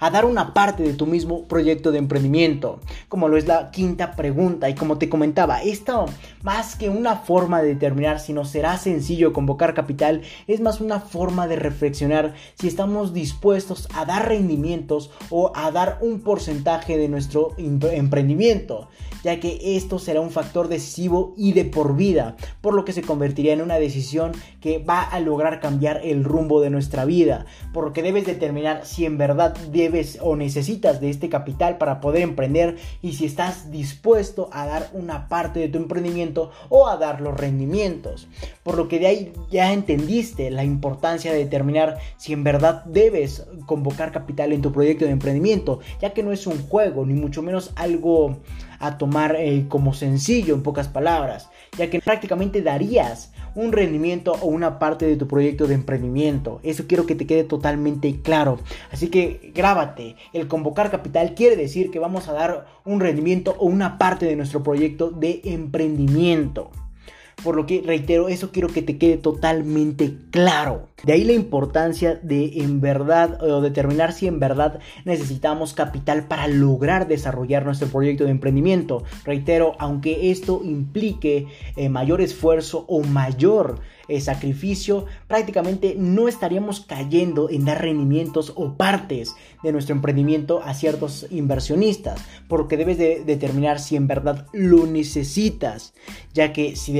a 0.00 0.10
dar 0.10 0.24
una 0.24 0.54
parte 0.54 0.82
de 0.82 0.94
tu 0.94 1.06
mismo 1.06 1.44
proyecto 1.44 1.92
de 1.92 1.98
emprendimiento, 1.98 2.80
como 3.08 3.28
lo 3.28 3.36
es 3.36 3.46
la 3.46 3.70
quinta 3.70 4.16
pregunta. 4.16 4.68
Y 4.68 4.74
como 4.74 4.98
te 4.98 5.08
comentaba, 5.08 5.62
esto 5.62 6.06
más 6.42 6.76
que 6.76 6.88
una 6.88 7.16
forma 7.16 7.62
de 7.62 7.68
determinar 7.68 8.20
si 8.20 8.32
nos 8.32 8.50
será 8.50 8.76
sencillo 8.78 9.32
convocar 9.32 9.74
capital, 9.74 10.22
es 10.46 10.60
más 10.60 10.80
una 10.80 11.00
forma 11.00 11.46
de 11.46 11.56
reflexionar 11.56 12.34
si 12.54 12.68
estamos 12.68 13.12
dispuestos 13.12 13.88
a 13.94 14.04
dar 14.04 14.28
rendimientos 14.28 15.10
o 15.30 15.52
a 15.54 15.70
dar 15.70 15.98
un 16.00 16.20
porcentaje 16.20 16.96
de 16.96 17.08
nuestro 17.08 17.54
emprendimiento, 17.58 18.88
ya 19.22 19.40
que 19.40 19.76
esto 19.76 19.98
será 19.98 20.20
un 20.20 20.30
factor 20.30 20.68
decisivo 20.68 21.34
y 21.36 21.52
de 21.52 21.64
por 21.64 21.96
vida, 21.96 22.36
por 22.60 22.74
lo 22.74 22.84
que 22.84 22.92
se 22.92 23.02
convertiría 23.02 23.52
en 23.52 23.62
una 23.62 23.78
decisión 23.78 24.32
que 24.60 24.78
va 24.78 25.02
a 25.02 25.20
lograr 25.20 25.60
cambiar 25.60 26.00
el 26.04 26.24
rumbo 26.24 26.60
de 26.60 26.70
nuestra 26.70 27.04
vida, 27.04 27.46
por 27.72 27.84
lo 27.84 27.92
que 27.92 28.02
debes 28.02 28.26
determinar 28.26 28.84
si 28.84 29.04
en 29.04 29.18
verdad 29.18 29.29
debes 29.34 30.18
o 30.20 30.36
necesitas 30.36 31.00
de 31.00 31.10
este 31.10 31.28
capital 31.28 31.78
para 31.78 32.00
poder 32.00 32.22
emprender 32.22 32.76
y 33.02 33.14
si 33.14 33.26
estás 33.26 33.70
dispuesto 33.70 34.48
a 34.52 34.66
dar 34.66 34.90
una 34.92 35.28
parte 35.28 35.60
de 35.60 35.68
tu 35.68 35.78
emprendimiento 35.78 36.50
o 36.68 36.88
a 36.88 36.96
dar 36.96 37.20
los 37.20 37.36
rendimientos. 37.36 38.28
Por 38.62 38.76
lo 38.76 38.88
que 38.88 38.98
de 38.98 39.06
ahí 39.06 39.32
ya 39.50 39.72
entendiste 39.72 40.50
la 40.50 40.64
importancia 40.64 41.32
de 41.32 41.38
determinar 41.38 41.98
si 42.16 42.32
en 42.32 42.44
verdad 42.44 42.84
debes 42.84 43.46
convocar 43.66 44.12
capital 44.12 44.52
en 44.52 44.62
tu 44.62 44.72
proyecto 44.72 45.04
de 45.04 45.12
emprendimiento, 45.12 45.80
ya 46.00 46.12
que 46.12 46.22
no 46.22 46.32
es 46.32 46.46
un 46.46 46.66
juego, 46.68 47.04
ni 47.06 47.14
mucho 47.14 47.42
menos 47.42 47.72
algo 47.76 48.38
a 48.78 48.96
tomar 48.96 49.36
eh, 49.36 49.66
como 49.68 49.92
sencillo 49.94 50.54
en 50.54 50.62
pocas 50.62 50.88
palabras, 50.88 51.50
ya 51.76 51.90
que 51.90 52.00
prácticamente 52.00 52.62
darías 52.62 53.32
un 53.54 53.72
rendimiento 53.72 54.32
o 54.40 54.46
una 54.46 54.78
parte 54.78 55.06
de 55.06 55.16
tu 55.16 55.26
proyecto 55.26 55.66
de 55.66 55.74
emprendimiento. 55.74 56.60
Eso 56.62 56.84
quiero 56.86 57.06
que 57.06 57.14
te 57.14 57.26
quede 57.26 57.44
totalmente 57.44 58.20
claro. 58.22 58.58
Así 58.90 59.08
que 59.08 59.52
grábate, 59.54 60.16
el 60.32 60.48
convocar 60.48 60.90
capital 60.90 61.34
quiere 61.34 61.56
decir 61.56 61.90
que 61.90 61.98
vamos 61.98 62.28
a 62.28 62.32
dar 62.32 62.66
un 62.84 63.00
rendimiento 63.00 63.56
o 63.58 63.66
una 63.66 63.98
parte 63.98 64.26
de 64.26 64.36
nuestro 64.36 64.62
proyecto 64.62 65.10
de 65.10 65.40
emprendimiento. 65.44 66.70
Por 67.42 67.56
lo 67.56 67.66
que 67.66 67.82
reitero, 67.84 68.28
eso 68.28 68.50
quiero 68.50 68.68
que 68.68 68.82
te 68.82 68.98
quede 68.98 69.16
totalmente 69.16 70.16
claro. 70.30 70.88
De 71.02 71.14
ahí 71.14 71.24
la 71.24 71.32
importancia 71.32 72.20
de 72.22 72.60
en 72.62 72.80
verdad 72.80 73.42
o 73.42 73.60
determinar 73.60 74.12
si 74.12 74.26
en 74.26 74.38
verdad 74.38 74.80
necesitamos 75.04 75.72
capital 75.72 76.24
para 76.28 76.46
lograr 76.48 77.08
desarrollar 77.08 77.64
nuestro 77.64 77.88
proyecto 77.88 78.24
de 78.24 78.30
emprendimiento. 78.30 79.04
Reitero, 79.24 79.74
aunque 79.78 80.30
esto 80.30 80.60
implique 80.62 81.46
eh, 81.76 81.88
mayor 81.88 82.20
esfuerzo 82.20 82.84
o 82.88 83.02
mayor 83.02 83.80
sacrificio, 84.18 85.04
prácticamente 85.28 85.94
no 85.96 86.26
estaríamos 86.26 86.80
cayendo 86.80 87.50
en 87.50 87.64
dar 87.64 87.82
rendimientos 87.82 88.54
o 88.56 88.74
partes 88.74 89.34
de 89.62 89.72
nuestro 89.72 89.94
emprendimiento 89.94 90.62
a 90.62 90.74
ciertos 90.74 91.26
inversionistas, 91.30 92.20
porque 92.48 92.76
debes 92.76 92.98
de 92.98 93.22
determinar 93.24 93.78
si 93.78 93.96
en 93.96 94.06
verdad 94.06 94.46
lo 94.52 94.86
necesitas, 94.86 95.92
ya 96.32 96.52
que 96.52 96.76
si, 96.76 96.94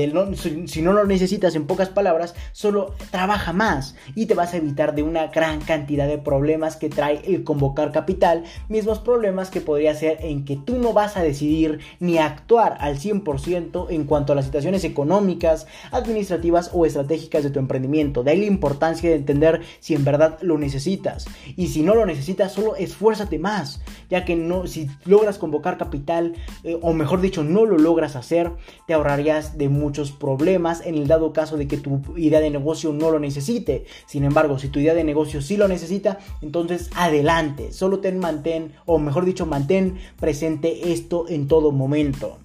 si 0.67 0.81
no 0.81 0.93
lo 0.93 1.05
necesitas 1.05 1.55
en 1.55 1.65
pocas 1.65 1.89
palabras, 1.89 2.35
solo 2.51 2.93
trabaja 3.09 3.53
más 3.53 3.95
y 4.15 4.27
te 4.27 4.35
vas 4.35 4.53
a 4.53 4.57
evitar 4.57 4.93
de 4.93 5.03
una 5.03 5.27
gran 5.27 5.59
cantidad 5.61 6.07
de 6.07 6.17
problemas 6.17 6.75
que 6.75 6.89
trae 6.89 7.21
el 7.25 7.43
convocar 7.43 7.91
capital, 7.91 8.43
mismos 8.69 8.99
problemas 8.99 9.49
que 9.49 9.61
podría 9.61 9.95
ser 9.95 10.19
en 10.21 10.45
que 10.45 10.57
tú 10.57 10.77
no 10.77 10.93
vas 10.93 11.17
a 11.17 11.23
decidir 11.23 11.79
ni 11.99 12.17
actuar 12.17 12.77
al 12.79 12.97
100% 12.99 13.87
en 13.89 14.03
cuanto 14.05 14.33
a 14.33 14.35
las 14.35 14.45
situaciones 14.45 14.83
económicas, 14.83 15.67
administrativas 15.91 16.69
o 16.73 16.85
estratégicas 16.85 17.00
estratégicas 17.01 17.43
de 17.43 17.49
tu 17.49 17.59
emprendimiento. 17.59 18.23
De 18.23 18.31
ahí 18.31 18.39
la 18.39 18.45
importancia 18.45 19.09
de 19.09 19.15
entender 19.15 19.61
si 19.79 19.95
en 19.95 20.05
verdad 20.05 20.37
lo 20.41 20.57
necesitas. 20.57 21.25
Y 21.55 21.67
si 21.67 21.81
no 21.81 21.95
lo 21.95 22.05
necesitas, 22.05 22.53
solo 22.53 22.75
esfuérzate 22.75 23.39
más, 23.39 23.81
ya 24.09 24.25
que 24.25 24.35
no, 24.35 24.67
si 24.67 24.89
logras 25.05 25.37
convocar 25.37 25.77
capital, 25.77 26.33
eh, 26.63 26.77
o 26.81 26.93
mejor 26.93 27.21
dicho, 27.21 27.43
no 27.43 27.65
lo 27.65 27.77
logras 27.77 28.15
hacer, 28.15 28.51
te 28.87 28.93
ahorrarías 28.93 29.57
de 29.57 29.69
muchos 29.69 30.11
problemas 30.11 30.85
en 30.85 30.95
el 30.95 31.07
dado 31.07 31.33
caso 31.33 31.57
de 31.57 31.67
que 31.67 31.77
tu 31.77 32.01
idea 32.17 32.39
de 32.39 32.49
negocio 32.49 32.93
no 32.93 33.11
lo 33.11 33.19
necesite. 33.19 33.85
Sin 34.05 34.23
embargo, 34.23 34.59
si 34.59 34.69
tu 34.69 34.79
idea 34.79 34.93
de 34.93 35.03
negocio 35.03 35.41
sí 35.41 35.57
lo 35.57 35.67
necesita, 35.67 36.19
entonces 36.41 36.89
adelante. 36.95 37.71
Solo 37.71 37.99
ten 37.99 38.19
mantén, 38.19 38.73
o 38.85 38.99
mejor 38.99 39.25
dicho, 39.25 39.45
mantén 39.45 39.97
presente 40.19 40.91
esto 40.91 41.25
en 41.27 41.47
todo 41.47 41.71
momento 41.71 42.37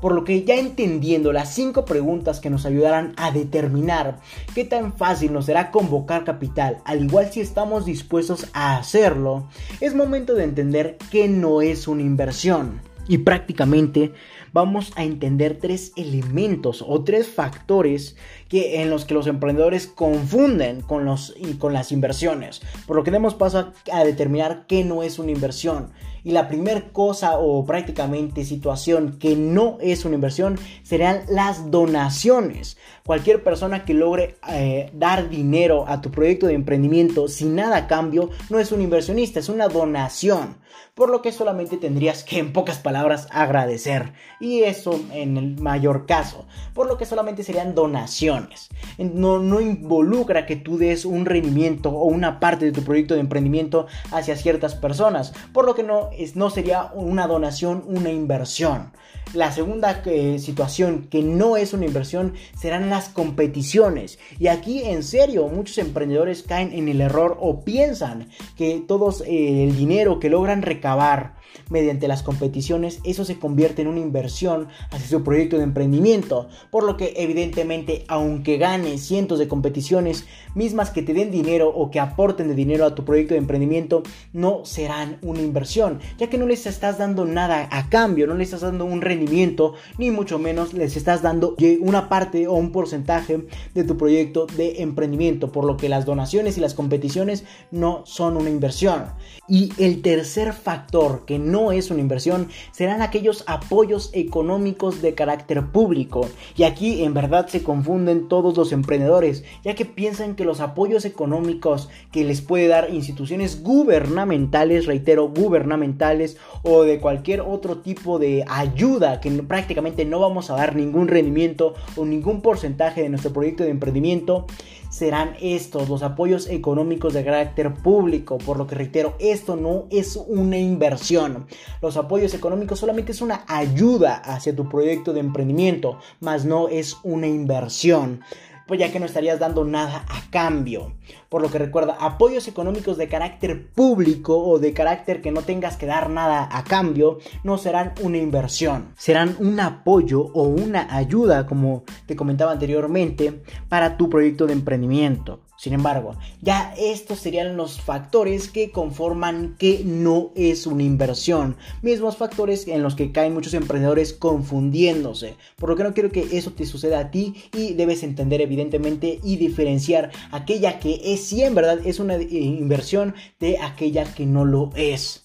por 0.00 0.14
lo 0.14 0.24
que 0.24 0.44
ya 0.44 0.56
entendiendo 0.56 1.32
las 1.32 1.54
5 1.54 1.86
preguntas 1.86 2.40
que 2.40 2.50
nos 2.50 2.66
ayudarán 2.66 3.14
a 3.16 3.30
determinar 3.30 4.18
qué 4.54 4.64
tan 4.64 4.92
fácil 4.92 5.32
nos 5.32 5.46
será 5.46 5.70
convocar 5.70 6.24
capital, 6.24 6.82
al 6.84 7.04
igual 7.04 7.32
si 7.32 7.40
estamos 7.40 7.86
dispuestos 7.86 8.48
a 8.52 8.76
hacerlo, 8.76 9.48
es 9.80 9.94
momento 9.94 10.34
de 10.34 10.44
entender 10.44 10.98
que 11.10 11.28
no 11.28 11.62
es 11.62 11.88
una 11.88 12.02
inversión. 12.02 12.80
Y 13.06 13.18
prácticamente 13.18 14.12
vamos 14.52 14.92
a 14.96 15.04
entender 15.04 15.58
tres 15.60 15.92
elementos 15.96 16.82
o 16.86 17.02
tres 17.02 17.28
factores 17.28 18.16
que, 18.48 18.82
en 18.82 18.88
los 18.88 19.04
que 19.04 19.14
los 19.14 19.26
emprendedores 19.26 19.86
confunden 19.86 20.80
con, 20.80 21.04
los, 21.04 21.34
con 21.58 21.72
las 21.72 21.92
inversiones. 21.92 22.62
Por 22.86 22.96
lo 22.96 23.04
que 23.04 23.10
demos 23.10 23.34
paso 23.34 23.72
a 23.92 24.04
determinar 24.04 24.66
qué 24.66 24.84
no 24.84 25.02
es 25.02 25.18
una 25.18 25.32
inversión. 25.32 25.90
Y 26.24 26.32
la 26.32 26.48
primera 26.48 26.90
cosa 26.92 27.38
o 27.38 27.64
prácticamente 27.64 28.44
situación 28.44 29.18
que 29.20 29.36
no 29.36 29.78
es 29.80 30.04
una 30.04 30.16
inversión 30.16 30.58
serían 30.82 31.20
las 31.28 31.70
donaciones. 31.70 32.76
Cualquier 33.06 33.44
persona 33.44 33.84
que 33.84 33.94
logre 33.94 34.36
eh, 34.48 34.90
dar 34.94 35.28
dinero 35.28 35.84
a 35.86 36.00
tu 36.00 36.10
proyecto 36.10 36.46
de 36.46 36.54
emprendimiento 36.54 37.28
sin 37.28 37.54
nada 37.54 37.76
a 37.76 37.86
cambio 37.86 38.30
no 38.48 38.58
es 38.58 38.72
un 38.72 38.80
inversionista, 38.80 39.38
es 39.38 39.50
una 39.50 39.68
donación. 39.68 40.56
Por 40.94 41.10
lo 41.10 41.22
que 41.22 41.32
solamente 41.32 41.76
tendrías 41.76 42.24
que, 42.24 42.38
en 42.38 42.52
pocas 42.52 42.78
palabras, 42.78 43.26
agradecer. 43.30 44.12
Y 44.40 44.62
eso 44.62 45.00
en 45.12 45.36
el 45.36 45.60
mayor 45.60 46.06
caso. 46.06 46.46
Por 46.72 46.86
lo 46.86 46.98
que 46.98 47.06
solamente 47.06 47.42
serían 47.42 47.74
donaciones. 47.74 48.68
No, 48.98 49.38
no 49.38 49.60
involucra 49.60 50.46
que 50.46 50.56
tú 50.56 50.78
des 50.78 51.04
un 51.04 51.26
rendimiento 51.26 51.90
o 51.90 52.04
una 52.04 52.40
parte 52.40 52.64
de 52.64 52.72
tu 52.72 52.82
proyecto 52.82 53.14
de 53.14 53.20
emprendimiento 53.20 53.86
hacia 54.12 54.36
ciertas 54.36 54.74
personas. 54.74 55.32
Por 55.52 55.64
lo 55.64 55.74
que 55.74 55.82
no 55.82 56.10
no 56.34 56.50
sería 56.50 56.90
una 56.94 57.26
donación, 57.26 57.84
una 57.86 58.10
inversión. 58.10 58.92
La 59.32 59.50
segunda 59.50 60.02
eh, 60.04 60.38
situación 60.38 61.08
que 61.10 61.22
no 61.22 61.56
es 61.56 61.72
una 61.72 61.86
inversión 61.86 62.34
serán 62.56 62.90
las 62.90 63.08
competiciones. 63.08 64.18
Y 64.38 64.48
aquí 64.48 64.82
en 64.82 65.02
serio 65.02 65.48
muchos 65.48 65.78
emprendedores 65.78 66.42
caen 66.42 66.72
en 66.72 66.88
el 66.88 67.00
error 67.00 67.36
o 67.40 67.64
piensan 67.64 68.28
que 68.56 68.84
todo 68.86 69.10
eh, 69.24 69.64
el 69.64 69.76
dinero 69.76 70.20
que 70.20 70.30
logran 70.30 70.62
recabar 70.62 71.34
mediante 71.70 72.08
las 72.08 72.22
competiciones, 72.22 73.00
eso 73.04 73.24
se 73.24 73.38
convierte 73.38 73.82
en 73.82 73.88
una 73.88 74.00
inversión 74.00 74.68
hacia 74.90 75.08
su 75.08 75.22
proyecto 75.24 75.56
de 75.56 75.64
emprendimiento. 75.64 76.48
Por 76.70 76.84
lo 76.84 76.96
que 76.96 77.14
evidentemente, 77.16 78.04
aunque 78.08 78.58
gane 78.58 78.98
cientos 78.98 79.38
de 79.38 79.48
competiciones, 79.48 80.26
mismas 80.54 80.90
que 80.90 81.02
te 81.02 81.14
den 81.14 81.30
dinero 81.30 81.68
o 81.68 81.90
que 81.90 82.00
aporten 82.00 82.48
de 82.48 82.54
dinero 82.54 82.84
a 82.84 82.94
tu 82.94 83.04
proyecto 83.04 83.34
de 83.34 83.38
emprendimiento, 83.38 84.02
no 84.32 84.64
serán 84.64 85.18
una 85.22 85.40
inversión, 85.40 86.00
ya 86.18 86.28
que 86.28 86.38
no 86.38 86.46
les 86.46 86.66
estás 86.66 86.98
dando 86.98 87.24
nada 87.24 87.68
a 87.70 87.88
cambio, 87.88 88.26
no 88.26 88.34
les 88.34 88.48
estás 88.48 88.62
dando 88.62 88.84
un 88.84 89.00
rendimiento, 89.00 89.74
ni 89.98 90.10
mucho 90.10 90.38
menos 90.38 90.74
les 90.74 90.96
estás 90.96 91.22
dando 91.22 91.56
una 91.80 92.08
parte 92.08 92.46
o 92.46 92.54
un 92.54 92.72
porcentaje 92.72 93.46
de 93.74 93.84
tu 93.84 93.96
proyecto 93.96 94.46
de 94.46 94.82
emprendimiento, 94.82 95.52
por 95.52 95.64
lo 95.64 95.76
que 95.76 95.88
las 95.88 96.04
donaciones 96.04 96.56
y 96.56 96.60
las 96.60 96.74
competiciones 96.74 97.44
no 97.70 98.02
son 98.06 98.36
una 98.36 98.50
inversión. 98.50 99.06
Y 99.48 99.72
el 99.78 100.02
tercer 100.02 100.52
factor 100.52 101.24
que 101.26 101.38
no 101.44 101.72
es 101.72 101.90
una 101.90 102.00
inversión 102.00 102.48
serán 102.72 103.02
aquellos 103.02 103.44
apoyos 103.46 104.10
económicos 104.12 105.02
de 105.02 105.14
carácter 105.14 105.66
público. 105.66 106.28
Y 106.56 106.64
aquí 106.64 107.04
en 107.04 107.14
verdad 107.14 107.46
se 107.48 107.62
confunden 107.62 108.28
todos 108.28 108.56
los 108.56 108.72
emprendedores, 108.72 109.44
ya 109.62 109.74
que 109.74 109.84
piensan 109.84 110.34
que 110.34 110.44
los 110.44 110.60
apoyos 110.60 111.04
económicos 111.04 111.88
que 112.10 112.24
les 112.24 112.40
puede 112.40 112.68
dar 112.68 112.92
instituciones 112.92 113.62
gubernamentales, 113.62 114.86
reitero, 114.86 115.28
gubernamentales 115.28 116.36
o 116.62 116.82
de 116.82 117.00
cualquier 117.00 117.40
otro 117.40 117.78
tipo 117.78 118.18
de 118.18 118.44
ayuda 118.48 119.20
que 119.20 119.30
prácticamente 119.30 120.04
no 120.04 120.20
vamos 120.20 120.50
a 120.50 120.56
dar 120.56 120.76
ningún 120.76 121.08
rendimiento 121.08 121.74
o 121.96 122.04
ningún 122.04 122.40
porcentaje 122.40 123.02
de 123.02 123.08
nuestro 123.08 123.32
proyecto 123.32 123.64
de 123.64 123.70
emprendimiento, 123.70 124.46
serán 124.94 125.34
estos, 125.40 125.88
los 125.88 126.04
apoyos 126.04 126.48
económicos 126.48 127.14
de 127.14 127.24
carácter 127.24 127.74
público. 127.74 128.38
Por 128.38 128.58
lo 128.58 128.68
que 128.68 128.76
reitero, 128.76 129.16
esto 129.18 129.56
no 129.56 129.86
es 129.90 130.14
una 130.14 130.56
inversión. 130.56 131.48
Los 131.82 131.96
apoyos 131.96 132.32
económicos 132.32 132.78
solamente 132.78 133.10
es 133.10 133.20
una 133.20 133.44
ayuda 133.48 134.14
hacia 134.14 134.54
tu 134.54 134.68
proyecto 134.68 135.12
de 135.12 135.18
emprendimiento, 135.18 135.98
más 136.20 136.44
no 136.44 136.68
es 136.68 136.96
una 137.02 137.26
inversión 137.26 138.20
pues 138.66 138.80
ya 138.80 138.90
que 138.90 139.00
no 139.00 139.06
estarías 139.06 139.38
dando 139.38 139.64
nada 139.64 140.04
a 140.08 140.30
cambio. 140.30 140.94
Por 141.28 141.42
lo 141.42 141.50
que 141.50 141.58
recuerda, 141.58 141.96
apoyos 142.00 142.48
económicos 142.48 142.96
de 142.96 143.08
carácter 143.08 143.68
público 143.68 144.38
o 144.38 144.58
de 144.58 144.72
carácter 144.72 145.20
que 145.20 145.30
no 145.30 145.42
tengas 145.42 145.76
que 145.76 145.86
dar 145.86 146.10
nada 146.10 146.48
a 146.50 146.64
cambio 146.64 147.18
no 147.42 147.58
serán 147.58 147.94
una 148.02 148.18
inversión, 148.18 148.92
serán 148.96 149.36
un 149.38 149.60
apoyo 149.60 150.20
o 150.32 150.44
una 150.44 150.94
ayuda, 150.96 151.46
como 151.46 151.84
te 152.06 152.16
comentaba 152.16 152.52
anteriormente, 152.52 153.42
para 153.68 153.96
tu 153.96 154.08
proyecto 154.08 154.46
de 154.46 154.54
emprendimiento. 154.54 155.40
Sin 155.64 155.72
embargo, 155.72 156.16
ya 156.42 156.74
estos 156.76 157.20
serían 157.20 157.56
los 157.56 157.80
factores 157.80 158.50
que 158.50 158.70
conforman 158.70 159.56
que 159.58 159.80
no 159.82 160.30
es 160.34 160.66
una 160.66 160.82
inversión. 160.82 161.56
Mismos 161.80 162.18
factores 162.18 162.68
en 162.68 162.82
los 162.82 162.94
que 162.94 163.12
caen 163.12 163.32
muchos 163.32 163.54
emprendedores 163.54 164.12
confundiéndose. 164.12 165.36
Por 165.56 165.70
lo 165.70 165.76
que 165.76 165.84
no 165.84 165.94
quiero 165.94 166.12
que 166.12 166.36
eso 166.36 166.50
te 166.50 166.66
suceda 166.66 166.98
a 166.98 167.10
ti 167.10 167.36
y 167.56 167.72
debes 167.72 168.02
entender 168.02 168.42
evidentemente 168.42 169.20
y 169.22 169.36
diferenciar 169.36 170.10
aquella 170.32 170.78
que 170.80 171.00
es 171.02 171.24
sí 171.24 171.42
en 171.42 171.54
verdad 171.54 171.78
es 171.82 171.98
una 171.98 172.20
inversión 172.20 173.14
de 173.40 173.56
aquella 173.56 174.04
que 174.14 174.26
no 174.26 174.44
lo 174.44 174.70
es. 174.76 175.23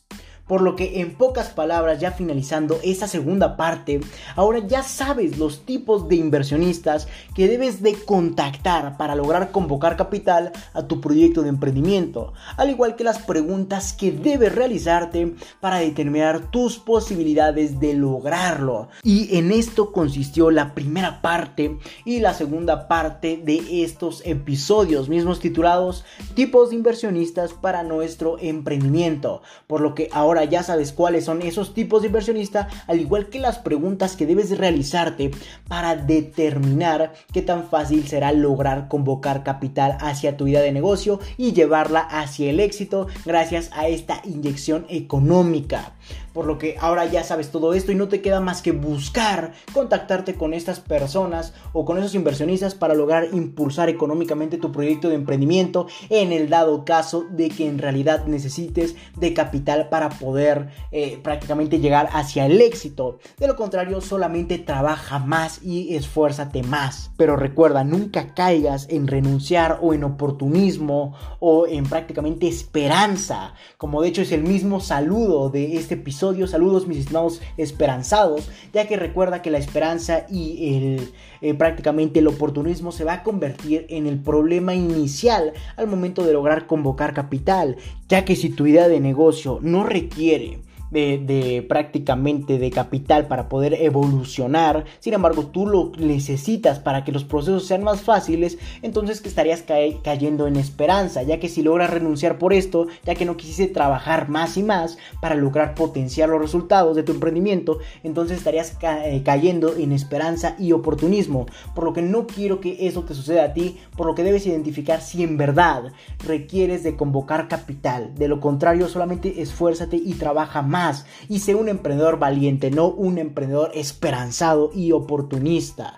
Por 0.49 0.61
lo 0.61 0.75
que 0.75 0.99
en 0.99 1.13
pocas 1.13 1.49
palabras, 1.49 1.99
ya 1.99 2.11
finalizando 2.11 2.79
esta 2.83 3.07
segunda 3.07 3.55
parte, 3.55 4.01
ahora 4.35 4.59
ya 4.67 4.81
sabes 4.81 5.37
los 5.37 5.63
tipos 5.63 6.09
de 6.09 6.15
inversionistas 6.15 7.07
que 7.35 7.47
debes 7.47 7.83
de 7.83 7.93
contactar 7.93 8.97
para 8.97 9.15
lograr 9.15 9.51
convocar 9.51 9.95
capital 9.95 10.51
a 10.73 10.87
tu 10.87 11.01
proyecto 11.01 11.43
de 11.43 11.49
emprendimiento, 11.49 12.33
al 12.57 12.71
igual 12.71 12.95
que 12.95 13.03
las 13.03 13.19
preguntas 13.19 13.93
que 13.93 14.11
debes 14.11 14.55
realizarte 14.55 15.35
para 15.59 15.77
determinar 15.77 16.49
tus 16.49 16.79
posibilidades 16.79 17.79
de 17.79 17.93
lograrlo. 17.93 18.87
Y 19.03 19.37
en 19.37 19.51
esto 19.51 19.91
consistió 19.91 20.49
la 20.49 20.73
primera 20.73 21.21
parte 21.21 21.77
y 22.05 22.21
la 22.21 22.33
segunda 22.33 22.87
parte 22.87 23.37
de 23.37 23.83
estos 23.83 24.25
episodios 24.25 25.09
mismos 25.09 25.39
titulados 25.39 26.05
tipos 26.33 26.71
de 26.71 26.77
inversionistas 26.77 27.53
para 27.53 27.83
nuestro 27.83 28.39
emprendimiento. 28.39 29.43
Por 29.67 29.81
lo 29.81 29.93
que 29.93 30.09
ahora 30.11 30.38
ya 30.43 30.63
sabes 30.63 30.91
cuáles 30.91 31.25
son 31.25 31.41
esos 31.41 31.73
tipos 31.73 32.01
de 32.01 32.07
inversionista, 32.07 32.67
al 32.87 32.99
igual 32.99 33.29
que 33.29 33.39
las 33.39 33.57
preguntas 33.57 34.15
que 34.15 34.25
debes 34.25 34.57
realizarte 34.57 35.31
para 35.67 35.95
determinar 35.95 37.13
qué 37.31 37.41
tan 37.41 37.67
fácil 37.69 38.07
será 38.07 38.31
lograr 38.31 38.87
convocar 38.87 39.43
capital 39.43 39.97
hacia 39.99 40.37
tu 40.37 40.47
idea 40.47 40.61
de 40.61 40.71
negocio 40.71 41.19
y 41.37 41.53
llevarla 41.53 42.01
hacia 42.01 42.49
el 42.49 42.59
éxito 42.59 43.07
gracias 43.25 43.69
a 43.73 43.87
esta 43.87 44.21
inyección 44.25 44.85
económica. 44.89 45.93
Por 46.33 46.45
lo 46.45 46.57
que 46.57 46.75
ahora 46.79 47.05
ya 47.05 47.23
sabes 47.23 47.49
todo 47.49 47.73
esto 47.73 47.91
y 47.91 47.95
no 47.95 48.07
te 48.07 48.21
queda 48.21 48.39
más 48.39 48.61
que 48.61 48.71
buscar 48.71 49.53
contactarte 49.73 50.35
con 50.35 50.53
estas 50.53 50.79
personas 50.79 51.53
o 51.73 51.85
con 51.85 51.97
esos 51.97 52.13
inversionistas 52.15 52.75
para 52.75 52.93
lograr 52.93 53.29
impulsar 53.33 53.89
económicamente 53.89 54.57
tu 54.57 54.71
proyecto 54.71 55.09
de 55.09 55.15
emprendimiento 55.15 55.87
en 56.09 56.31
el 56.31 56.49
dado 56.49 56.85
caso 56.85 57.25
de 57.31 57.49
que 57.49 57.67
en 57.67 57.79
realidad 57.79 58.25
necesites 58.27 58.95
de 59.17 59.33
capital 59.33 59.89
para 59.89 60.09
poder 60.09 60.69
eh, 60.91 61.19
prácticamente 61.23 61.79
llegar 61.79 62.09
hacia 62.13 62.45
el 62.45 62.61
éxito. 62.61 63.19
De 63.37 63.47
lo 63.47 63.55
contrario, 63.55 64.01
solamente 64.01 64.59
trabaja 64.59 65.19
más 65.19 65.63
y 65.63 65.95
esfuérzate 65.95 66.63
más. 66.63 67.11
Pero 67.17 67.35
recuerda, 67.35 67.83
nunca 67.83 68.33
caigas 68.33 68.87
en 68.89 69.07
renunciar 69.07 69.79
o 69.81 69.93
en 69.93 70.03
oportunismo 70.03 71.15
o 71.39 71.65
en 71.67 71.85
prácticamente 71.85 72.47
esperanza. 72.47 73.53
Como 73.77 74.01
de 74.01 74.09
hecho 74.09 74.21
es 74.21 74.31
el 74.31 74.43
mismo 74.43 74.79
saludo 74.79 75.49
de 75.49 75.77
este 75.77 75.95
episodio 75.95 76.18
Saludos 76.19 76.85
mis 76.85 76.97
estimados 76.97 77.41
esperanzados, 77.57 78.49
ya 78.73 78.87
que 78.87 78.97
recuerda 78.97 79.41
que 79.41 79.51
la 79.51 79.57
esperanza 79.57 80.25
y 80.29 80.75
el 80.75 81.11
eh, 81.41 81.53
prácticamente 81.53 82.19
el 82.19 82.27
oportunismo 82.27 82.91
se 82.91 83.05
va 83.05 83.13
a 83.13 83.23
convertir 83.23 83.85
en 83.89 84.05
el 84.05 84.19
problema 84.19 84.75
inicial 84.75 85.53
al 85.77 85.87
momento 85.87 86.25
de 86.25 86.33
lograr 86.33 86.67
convocar 86.67 87.13
capital, 87.13 87.77
ya 88.09 88.25
que 88.25 88.35
si 88.35 88.49
tu 88.49 88.67
idea 88.67 88.89
de 88.89 88.99
negocio 88.99 89.59
no 89.61 89.83
requiere 89.83 90.59
de, 90.91 91.65
prácticamente 91.67 92.57
de 92.57 92.71
capital 92.71 93.27
para 93.27 93.49
poder 93.49 93.75
evolucionar. 93.75 94.85
Sin 94.99 95.13
embargo, 95.13 95.47
tú 95.47 95.67
lo 95.67 95.91
necesitas 95.97 96.79
para 96.79 97.03
que 97.03 97.11
los 97.11 97.23
procesos 97.23 97.65
sean 97.65 97.83
más 97.83 98.01
fáciles, 98.01 98.57
entonces 98.81 99.21
que 99.21 99.29
estarías 99.29 99.63
cayendo 100.03 100.47
en 100.47 100.55
esperanza, 100.55 101.23
ya 101.23 101.39
que 101.39 101.49
si 101.49 101.61
logras 101.61 101.89
renunciar 101.89 102.37
por 102.37 102.53
esto, 102.53 102.87
ya 103.05 103.15
que 103.15 103.25
no 103.25 103.37
quisiste 103.37 103.67
trabajar 103.67 104.29
más 104.29 104.57
y 104.57 104.63
más 104.63 104.97
para 105.21 105.35
lograr 105.35 105.75
potenciar 105.75 106.29
los 106.29 106.41
resultados 106.41 106.95
de 106.95 107.03
tu 107.03 107.11
emprendimiento, 107.11 107.79
entonces 108.03 108.37
estarías 108.37 108.77
eh, 108.81 109.21
cayendo 109.23 109.75
en 109.75 109.91
esperanza 109.91 110.55
y 110.57 110.71
oportunismo, 110.71 111.45
por 111.75 111.83
lo 111.83 111.93
que 111.93 112.01
no 112.01 112.27
quiero 112.27 112.59
que 112.59 112.87
eso 112.87 113.03
te 113.03 113.13
suceda 113.13 113.45
a 113.45 113.53
ti, 113.53 113.77
por 113.95 114.07
lo 114.07 114.15
que 114.15 114.23
debes 114.23 114.45
identificar 114.45 115.01
si 115.01 115.23
en 115.23 115.37
verdad 115.37 115.91
requieres 116.25 116.83
de 116.83 116.95
convocar 116.95 117.47
capital, 117.47 118.15
de 118.15 118.27
lo 118.27 118.39
contrario 118.39 118.87
solamente 118.87 119.41
esfuérzate 119.41 119.97
y 119.97 120.13
trabaja 120.13 120.61
más 120.61 120.78
y 121.27 121.39
ser 121.39 121.55
un 121.55 121.69
emprendedor 121.69 122.19
valiente, 122.19 122.71
no 122.71 122.87
un 122.87 123.17
emprendedor 123.17 123.71
esperanzado 123.73 124.71
y 124.73 124.91
oportunista. 124.91 125.97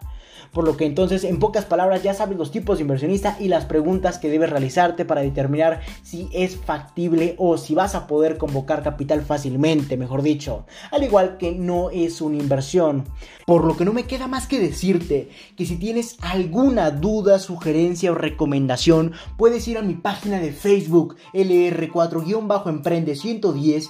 Por 0.52 0.66
lo 0.66 0.76
que 0.76 0.86
entonces, 0.86 1.24
en 1.24 1.40
pocas 1.40 1.64
palabras, 1.64 2.04
ya 2.04 2.14
sabes 2.14 2.38
los 2.38 2.52
tipos 2.52 2.78
de 2.78 2.82
inversionista 2.82 3.38
y 3.40 3.48
las 3.48 3.66
preguntas 3.66 4.18
que 4.18 4.30
debes 4.30 4.50
realizarte 4.50 5.06
para 5.06 5.22
determinar 5.22 5.80
si 6.04 6.30
es 6.34 6.58
factible 6.58 7.36
o 7.38 7.58
si 7.58 7.74
vas 7.74 7.96
a 7.96 8.06
poder 8.06 8.38
convocar 8.38 8.84
capital 8.84 9.22
fácilmente, 9.22 9.96
mejor 9.96 10.22
dicho. 10.22 10.66
Al 10.92 11.04
igual 11.04 11.38
que 11.38 11.54
no 11.54 11.90
es 11.90 12.20
una 12.20 12.38
inversión. 12.38 13.06
Por 13.46 13.64
lo 13.64 13.78
que 13.78 13.86
no 13.86 13.94
me 13.94 14.04
queda 14.04 14.28
más 14.28 14.46
que 14.46 14.60
decirte 14.60 15.30
que 15.56 15.66
si 15.66 15.78
tienes 15.78 16.18
alguna 16.22 16.92
duda, 16.92 17.40
sugerencia 17.40 18.12
o 18.12 18.16
recomendación, 18.16 19.14
puedes 19.38 19.66
ir 19.70 19.78
a 19.78 19.82
mi 19.82 19.94
página 19.94 20.40
de 20.40 20.52
Facebook 20.52 21.16
LR4-Emprende 21.34 23.16
110 23.16 23.90